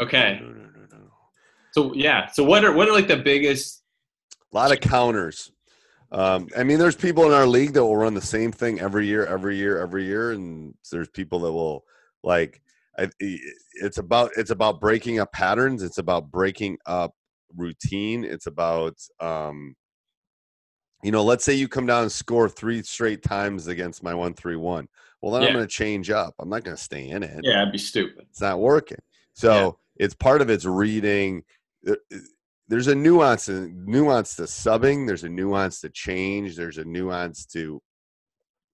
Okay. 0.00 0.38
no, 0.40 0.48
no, 0.48 0.52
no, 0.52 0.80
no, 0.90 0.98
no. 0.98 1.10
So 1.72 1.94
yeah. 1.94 2.26
So 2.26 2.44
what 2.44 2.64
are 2.64 2.72
what 2.72 2.88
are 2.88 2.92
like 2.92 3.08
the 3.08 3.16
biggest? 3.16 3.82
A 4.52 4.56
lot 4.56 4.72
of 4.72 4.80
counters. 4.80 5.52
Um, 6.10 6.48
I 6.56 6.64
mean, 6.64 6.78
there's 6.78 6.96
people 6.96 7.26
in 7.26 7.32
our 7.32 7.46
league 7.46 7.74
that 7.74 7.84
will 7.84 7.96
run 7.96 8.14
the 8.14 8.22
same 8.22 8.50
thing 8.50 8.80
every 8.80 9.06
year, 9.06 9.26
every 9.26 9.56
year, 9.56 9.78
every 9.78 10.06
year, 10.06 10.32
and 10.32 10.74
there's 10.90 11.08
people 11.08 11.40
that 11.40 11.52
will 11.52 11.84
like. 12.22 12.60
I, 13.00 13.08
it's 13.20 13.98
about 13.98 14.32
it's 14.36 14.50
about 14.50 14.80
breaking 14.80 15.20
up 15.20 15.30
patterns. 15.30 15.84
It's 15.84 15.98
about 15.98 16.32
breaking 16.32 16.78
up 16.84 17.14
routine. 17.56 18.24
It's 18.24 18.48
about 18.48 18.96
um, 19.20 19.76
you 21.04 21.12
know, 21.12 21.22
let's 21.22 21.44
say 21.44 21.54
you 21.54 21.68
come 21.68 21.86
down 21.86 22.02
and 22.02 22.10
score 22.10 22.48
three 22.48 22.82
straight 22.82 23.22
times 23.22 23.68
against 23.68 24.02
my 24.02 24.14
one 24.14 24.34
three 24.34 24.56
one. 24.56 24.88
Well, 25.22 25.32
then 25.32 25.42
Yeah. 25.42 25.48
I'm 25.48 25.54
going 25.54 25.66
to 25.66 25.72
change 25.72 26.10
up. 26.10 26.34
I'm 26.40 26.48
not 26.48 26.64
going 26.64 26.76
to 26.76 26.82
stay 26.82 27.08
in 27.10 27.22
it. 27.22 27.40
Yeah, 27.44 27.62
i'd 27.62 27.70
be 27.70 27.78
stupid. 27.78 28.26
It's 28.30 28.40
not 28.40 28.58
working. 28.58 28.98
So 29.32 29.78
it's 29.96 30.14
part 30.14 30.42
of 30.42 30.50
it's 30.50 30.64
reading. 30.64 31.44
There's 32.66 32.88
a 32.88 32.94
nuance 32.96 33.48
nuance 33.48 34.34
to 34.36 34.42
subbing. 34.42 35.06
There's 35.06 35.22
a 35.22 35.28
nuance 35.28 35.80
to 35.82 35.88
change. 35.90 36.56
There's 36.56 36.78
a 36.78 36.84
nuance 36.84 37.46
to, 37.46 37.80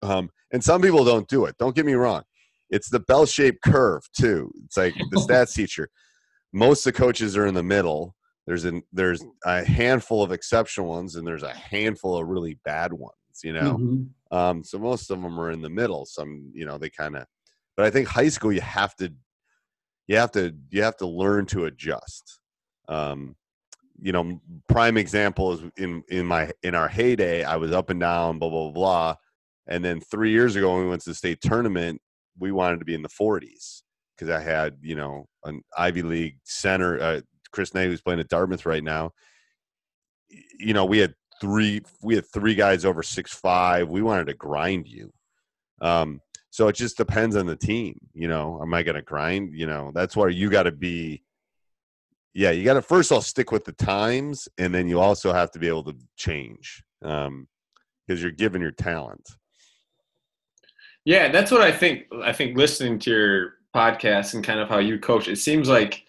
um, 0.01 0.31
and 0.51 0.65
some 0.65 0.81
people 0.81 1.05
don't 1.05 1.29
do 1.29 1.45
it. 1.45 1.57
Don't 1.59 1.77
get 1.77 1.85
me 1.85 1.93
wrong. 1.93 2.23
It's 2.71 2.89
the 2.91 3.01
bell-shaped 3.01 3.63
curve 3.63 4.03
too. 4.19 4.51
It's 4.65 4.77
like 4.77 4.95
the 5.11 5.17
stats 5.29 5.55
teacher. 5.55 5.89
Most 6.53 6.87
of 6.87 6.93
the 6.93 6.99
coaches 6.99 7.37
are 7.37 7.47
in 7.47 7.55
the 7.55 7.63
middle. 7.63 8.15
There's 8.47 8.65
an 8.65 8.83
there's 8.93 9.25
a 9.45 9.65
handful 9.65 10.23
of 10.23 10.31
exceptional 10.33 10.89
ones, 10.89 11.17
and 11.17 11.27
there's 11.27 11.43
a 11.43 11.55
handful 11.55 12.17
of 12.17 12.29
really 12.29 12.59
bad 12.65 12.93
ones. 12.93 13.15
You 13.43 13.53
know, 13.55 13.79
Mhm. 13.79 14.09
um, 14.31 14.65
so 14.65 14.79
most 14.79 15.11
of 15.11 15.21
them 15.21 15.41
are 15.41 15.51
in 15.51 15.63
the 15.63 15.71
middle. 15.71 16.07
Some, 16.07 16.53
you 16.55 16.65
know, 16.67 16.79
they 16.79 16.91
kind 16.91 17.17
of. 17.17 17.27
But 17.77 17.87
I 17.87 17.91
think 17.91 18.07
high 18.07 18.29
school, 18.29 18.53
you 18.53 18.61
have 18.61 18.95
to, 18.97 19.13
you 20.07 20.17
have 20.17 20.31
to, 20.33 20.55
you 20.71 20.83
have 20.83 20.97
to 20.99 21.07
learn 21.07 21.47
to 21.47 21.65
adjust. 21.65 22.39
Um, 22.89 23.35
you 24.01 24.13
know, 24.13 24.41
prime 24.69 24.97
example 24.97 25.53
is 25.53 25.63
in 25.77 26.03
in 26.09 26.27
my 26.27 26.53
in 26.63 26.75
our 26.75 26.89
heyday, 26.89 27.45
I 27.45 27.57
was 27.57 27.73
up 27.73 27.91
and 27.91 27.99
down, 28.01 28.39
blah 28.39 28.51
blah 28.51 28.71
blah, 28.71 29.17
and 29.67 29.85
then 29.85 30.01
three 30.01 30.31
years 30.31 30.55
ago 30.57 30.75
when 30.75 30.85
we 30.85 30.91
went 30.91 31.03
to 31.03 31.11
the 31.11 31.15
state 31.15 31.41
tournament, 31.41 32.01
we 32.39 32.53
wanted 32.53 32.79
to 32.81 32.85
be 32.85 32.95
in 32.95 33.03
the 33.03 33.09
40s 33.09 33.83
because 34.17 34.31
I 34.31 34.41
had 34.41 34.77
you 34.81 34.95
know 34.95 35.27
an 35.45 35.63
Ivy 35.77 36.03
League 36.03 36.39
center, 36.45 37.01
uh, 37.01 37.21
Chris 37.53 37.75
Nay, 37.75 37.87
who's 37.87 38.01
playing 38.01 38.21
at 38.21 38.29
Dartmouth 38.29 38.67
right 38.67 38.85
now. 38.85 39.13
You 40.59 40.75
know, 40.75 40.85
we 40.85 40.99
had 40.99 41.15
three 41.41 41.83
we 42.03 42.15
had 42.15 42.25
three 42.33 42.55
guys 42.55 42.85
over 42.85 43.03
six 43.03 43.33
five. 43.33 43.89
We 43.89 44.03
wanted 44.03 44.27
to 44.29 44.35
grind 44.35 44.89
you. 44.89 45.13
Um, 45.81 46.21
so 46.51 46.69
it 46.69 46.77
just 46.77 46.97
depends 46.97 47.37
on 47.37 47.47
the 47.47 47.57
team. 47.57 47.99
You 48.13 48.29
know, 48.29 48.61
am 48.63 48.73
I 48.75 48.83
going 48.83 48.95
to 48.95 49.03
grind? 49.03 49.51
You 49.55 49.67
know, 49.67 49.91
that's 49.95 50.17
where 50.17 50.29
you 50.29 50.51
got 50.51 50.65
to 50.65 50.73
be. 50.73 51.23
Yeah, 52.33 52.51
you 52.51 52.65
got 52.65 52.75
to 52.75 52.83
first 52.83 53.13
all 53.13 53.21
stick 53.21 53.53
with 53.53 53.65
the 53.65 53.73
times, 53.73 54.49
and 54.59 54.75
then 54.75 54.89
you 54.89 54.99
also 54.99 55.33
have 55.33 55.53
to 55.53 55.59
be 55.59 55.69
able 55.69 55.85
to 55.85 55.97
change 56.17 56.83
um, 57.03 57.47
because 58.07 58.23
you're 58.23 58.33
given 58.33 58.61
your 58.61 58.73
talent. 58.73 59.29
Yeah, 61.05 61.31
that's 61.31 61.51
what 61.51 61.61
I 61.61 61.71
think. 61.73 62.05
I 62.23 62.33
think 62.33 62.57
listening 62.57 62.99
to 63.01 63.11
your 63.11 63.55
podcast 63.75 64.35
and 64.35 64.43
kind 64.45 64.61
of 64.61 64.69
how 64.69 64.79
you 64.79 64.99
coach, 64.99 65.29
it 65.29 65.37
seems 65.37 65.69
like 65.69 66.03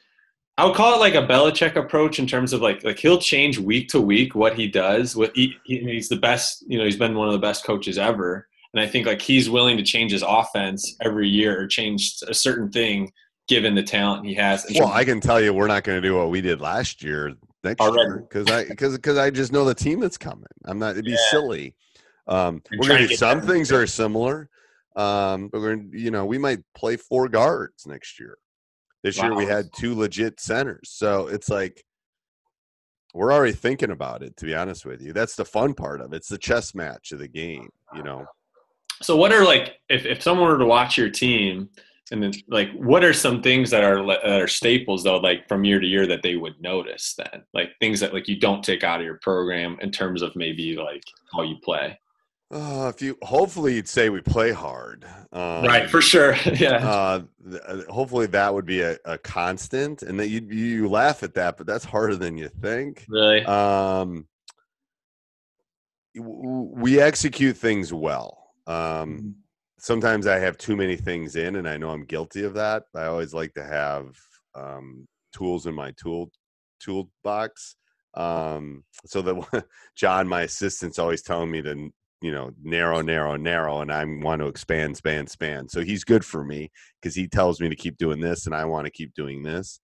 I 0.58 0.66
would 0.66 0.76
call 0.76 0.94
it 0.96 1.00
like 1.00 1.16
a 1.16 1.28
Belichick 1.28 1.76
approach 1.76 2.18
in 2.20 2.28
terms 2.28 2.54
of 2.54 2.62
like 2.62 2.84
like 2.84 2.98
he'll 3.00 3.18
change 3.20 3.60
week 3.60 3.90
to 3.90 4.00
week 4.00 4.36
what 4.36 4.56
he 4.56 4.68
does. 4.68 5.16
What 5.16 5.32
he, 5.36 5.54
he- 5.66 5.80
he's 5.80 6.08
the 6.10 6.16
best. 6.16 6.64
You 6.68 6.78
know, 6.78 6.86
he's 6.86 6.96
been 6.98 7.16
one 7.16 7.28
of 7.28 7.34
the 7.34 7.40
best 7.40 7.66
coaches 7.66 7.98
ever, 7.98 8.48
and 8.74 8.82
I 8.82 8.88
think 8.88 9.06
like 9.06 9.22
he's 9.22 9.50
willing 9.50 9.76
to 9.78 9.84
change 9.84 10.12
his 10.14 10.24
offense 10.26 10.96
every 11.04 11.28
year 11.28 11.60
or 11.60 11.68
change 11.68 12.16
a 12.28 12.34
certain 12.34 12.72
thing 12.72 13.12
given 13.48 13.76
the 13.76 13.84
talent 13.84 14.26
he 14.26 14.34
has. 14.36 14.66
Well, 14.76 14.88
I 14.92 15.04
can 15.04 15.20
tell 15.20 15.40
you, 15.42 15.54
we're 15.54 15.68
not 15.68 15.84
going 15.84 16.02
to 16.02 16.08
do 16.08 16.16
what 16.16 16.30
we 16.32 16.40
did 16.42 16.62
last 16.62 17.04
year 17.04 17.34
next 17.66 17.82
Already. 17.82 18.02
year 18.12 18.26
because 18.30 18.50
I 18.50 18.64
because 18.64 18.96
because 18.96 19.18
I 19.18 19.30
just 19.30 19.52
know 19.52 19.66
the 19.66 19.76
team 19.76 20.00
that's 20.00 20.18
coming. 20.18 20.46
I'm 20.64 20.80
not. 20.80 20.92
It'd 20.92 21.04
be 21.04 21.12
Yeah. 21.12 21.18
silly. 21.32 21.76
Um, 22.28 22.64
we're 22.80 22.88
going 22.88 23.02
to 23.02 23.08
to 23.08 23.10
do 23.10 23.16
some 23.18 23.42
things 23.42 23.70
that 23.70 23.76
are 23.78 23.86
similar, 23.86 24.50
um, 24.96 25.50
but 25.50 25.62
we're 25.62 25.82
you 25.92 26.12
know 26.12 26.26
we 26.26 26.38
might 26.38 26.60
play 26.76 26.98
four 26.98 27.28
guards 27.28 27.86
next 27.86 28.20
year. 28.20 28.38
This 29.04 29.22
year 29.22 29.36
we 29.36 29.46
had 29.46 29.70
two 29.76 29.94
legit 29.94 30.40
centers, 30.40 30.90
so 30.90 31.28
it's 31.28 31.50
like 31.50 31.84
we're 33.14 33.32
already 33.32 33.54
thinking 33.54 33.92
about 33.92 34.24
it. 34.24 34.36
To 34.38 34.46
be 34.46 34.56
honest 34.56 34.86
with 34.86 35.02
you, 35.02 35.14
that's 35.14 35.36
the 35.36 35.46
fun 35.46 35.74
part 35.74 36.02
of 36.02 36.14
it. 36.14 36.18
It's 36.18 36.30
the 36.30 36.38
chess 36.38 36.74
match 36.74 37.12
of 37.12 37.20
the 37.20 37.28
game. 37.28 37.70
You 37.96 38.04
know. 38.04 38.26
So 39.02 39.16
what 39.16 39.32
are 39.32 39.44
like 39.44 39.76
if, 39.90 40.06
if 40.06 40.22
someone 40.22 40.48
were 40.48 40.58
to 40.58 40.66
watch 40.66 40.98
your 40.98 41.10
team 41.10 41.70
and 42.12 42.22
then 42.22 42.34
like 42.48 42.72
what 42.74 43.04
are 43.04 43.14
some 43.14 43.42
things 43.42 43.70
that 43.72 43.84
are 43.84 44.06
that 44.06 44.42
are 44.42 44.48
staples 44.48 45.04
though 45.04 45.18
like 45.18 45.48
from 45.48 45.64
year 45.64 45.80
to 45.80 45.88
year 45.88 46.06
that 46.08 46.22
they 46.22 46.36
would 46.36 46.60
notice 46.62 47.16
then 47.16 47.44
like 47.54 47.72
things 47.80 48.00
that 48.00 48.14
like 48.14 48.28
you 48.28 48.40
don't 48.40 48.64
take 48.64 48.84
out 48.84 49.00
of 49.00 49.06
your 49.06 49.20
program 49.22 49.78
in 49.82 49.92
terms 49.92 50.22
of 50.22 50.36
maybe 50.36 50.76
like 50.76 51.04
how 51.34 51.42
you 51.42 51.56
play 51.64 51.98
Uh, 52.52 52.92
if 52.94 53.02
you 53.02 53.18
hopefully 53.24 53.74
you'd 53.74 53.88
say 53.88 54.10
we 54.10 54.22
play 54.22 54.52
hard, 54.52 55.04
um, 55.32 55.66
right 55.66 55.90
for 55.90 56.00
sure 56.00 56.36
yeah. 56.54 56.76
uh, 56.88 57.24
th- 57.50 57.62
uh, 57.68 57.82
hopefully 57.92 58.28
that 58.28 58.54
would 58.54 58.66
be 58.68 58.82
a, 58.82 58.98
a 59.06 59.18
constant 59.18 60.04
and 60.04 60.20
that 60.20 60.28
you 60.28 60.42
you 60.50 60.88
laugh 60.88 61.24
at 61.24 61.34
that 61.34 61.58
but 61.58 61.66
that's 61.66 61.84
harder 61.84 62.16
than 62.16 62.38
you 62.38 62.48
think. 62.48 63.04
Really? 63.10 63.44
Um 63.46 64.28
w- 66.16 66.42
w- 66.44 66.72
we 66.76 67.00
execute 67.02 67.58
things 67.58 67.92
well. 67.92 68.54
Mm-hmm. 68.68 69.02
um 69.02 69.36
sometimes 69.78 70.26
i 70.26 70.38
have 70.40 70.58
too 70.58 70.76
many 70.76 70.96
things 70.96 71.36
in 71.36 71.58
and 71.58 71.68
i 71.68 71.78
know 71.78 71.90
i'm 71.90 72.06
guilty 72.06 72.44
of 72.44 72.54
that. 72.56 72.84
I 72.96 73.06
always 73.06 73.34
like 73.34 73.54
to 73.56 73.64
have 73.64 74.16
um 74.54 75.08
tools 75.34 75.66
in 75.66 75.74
my 75.74 75.92
tool 75.98 76.32
toolbox 76.80 77.76
um 78.14 78.84
so 79.06 79.22
that 79.22 79.66
john 79.96 80.28
my 80.28 80.42
assistant's 80.42 81.00
always 81.00 81.22
telling 81.22 81.52
me 81.52 81.62
to 81.62 81.92
you 82.22 82.32
know 82.32 82.52
narrow 82.64 83.02
narrow 83.02 83.36
narrow 83.36 83.82
and 83.82 83.92
i 83.92 84.04
want 84.04 84.42
to 84.42 84.48
expand 84.48 84.98
span 84.98 85.28
span. 85.28 85.68
So 85.68 85.82
he's 85.82 86.04
good 86.04 86.26
for 86.26 86.44
me 86.44 86.72
because 87.02 87.16
he 87.16 87.28
tells 87.28 87.60
me 87.60 87.70
to 87.70 87.76
keep 87.76 87.98
doing 87.98 88.20
this 88.20 88.46
and 88.46 88.56
i 88.56 88.66
want 88.66 88.86
to 88.86 88.92
keep 88.92 89.14
doing 89.14 89.44
this. 89.44 89.80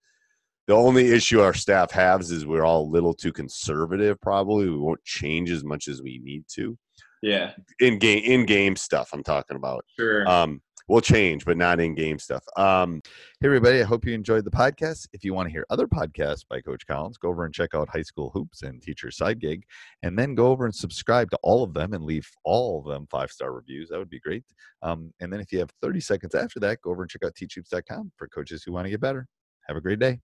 The 0.68 0.76
only 0.76 1.10
issue 1.10 1.42
our 1.42 1.54
staff 1.54 1.92
has 1.92 2.32
is 2.32 2.46
we're 2.46 2.64
all 2.64 2.84
a 2.84 2.92
little 2.92 3.14
too 3.14 3.34
conservative 3.34 4.22
probably. 4.22 4.70
We 4.70 4.78
won't 4.78 5.04
change 5.04 5.52
as 5.52 5.64
much 5.64 5.88
as 5.88 6.02
we 6.02 6.22
need 6.24 6.46
to. 6.56 6.78
Yeah. 7.22 7.52
In 7.80 8.00
game 8.00 8.24
in 8.24 8.46
game 8.46 8.76
stuff 8.76 9.10
i'm 9.14 9.24
talking 9.24 9.58
about. 9.58 9.86
Sure. 10.00 10.28
Um 10.28 10.62
we'll 10.88 11.02
change 11.02 11.46
but 11.46 11.58
not 11.58 11.80
in 11.80 11.96
game 11.96 12.20
stuff. 12.20 12.44
Um 12.58 13.02
hey 13.40 13.48
everybody 13.48 13.82
i 13.82 13.84
hope 13.84 14.06
you 14.06 14.14
enjoyed 14.14 14.46
the 14.46 14.52
podcast. 14.52 15.08
If 15.14 15.24
you 15.24 15.34
want 15.34 15.48
to 15.48 15.52
hear 15.52 15.66
other 15.70 15.88
podcasts 15.88 16.44
by 16.48 16.62
coach 16.62 16.86
collins 16.86 17.18
go 17.18 17.30
over 17.30 17.46
and 17.46 17.54
check 17.54 17.74
out 17.74 17.90
high 17.90 18.02
school 18.02 18.32
hoops 18.34 18.62
and 18.62 18.82
teacher 18.82 19.12
side 19.12 19.40
gig 19.40 19.64
and 20.04 20.18
then 20.18 20.36
go 20.36 20.48
over 20.48 20.66
and 20.66 20.76
subscribe 20.76 21.30
to 21.32 21.40
all 21.44 21.64
of 21.64 21.74
them 21.74 21.94
and 21.94 22.04
leave 22.04 22.28
all 22.44 22.80
of 22.80 22.86
them 22.86 23.08
five 23.10 23.32
star 23.32 23.54
reviews. 23.54 23.90
That 23.90 24.00
would 24.00 24.10
be 24.10 24.20
great. 24.20 24.44
Um 24.82 25.14
and 25.20 25.32
then 25.32 25.40
if 25.40 25.52
you 25.52 25.60
have 25.60 25.70
30 25.82 26.00
seconds 26.00 26.36
after 26.36 26.60
that 26.62 26.82
go 26.82 26.92
over 26.92 27.04
and 27.04 27.10
check 27.10 27.24
out 27.24 27.36
teachhoops.com 27.36 28.12
for 28.18 28.28
coaches 28.28 28.64
who 28.64 28.74
want 28.74 28.86
to 28.86 28.92
get 28.92 29.02
better. 29.02 29.28
Have 29.68 29.78
a 29.78 29.82
great 29.82 30.00
day. 30.00 30.20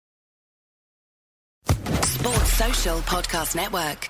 Sports 1.67 2.53
Social 2.53 2.97
Podcast 2.99 3.55
Network. 3.55 4.09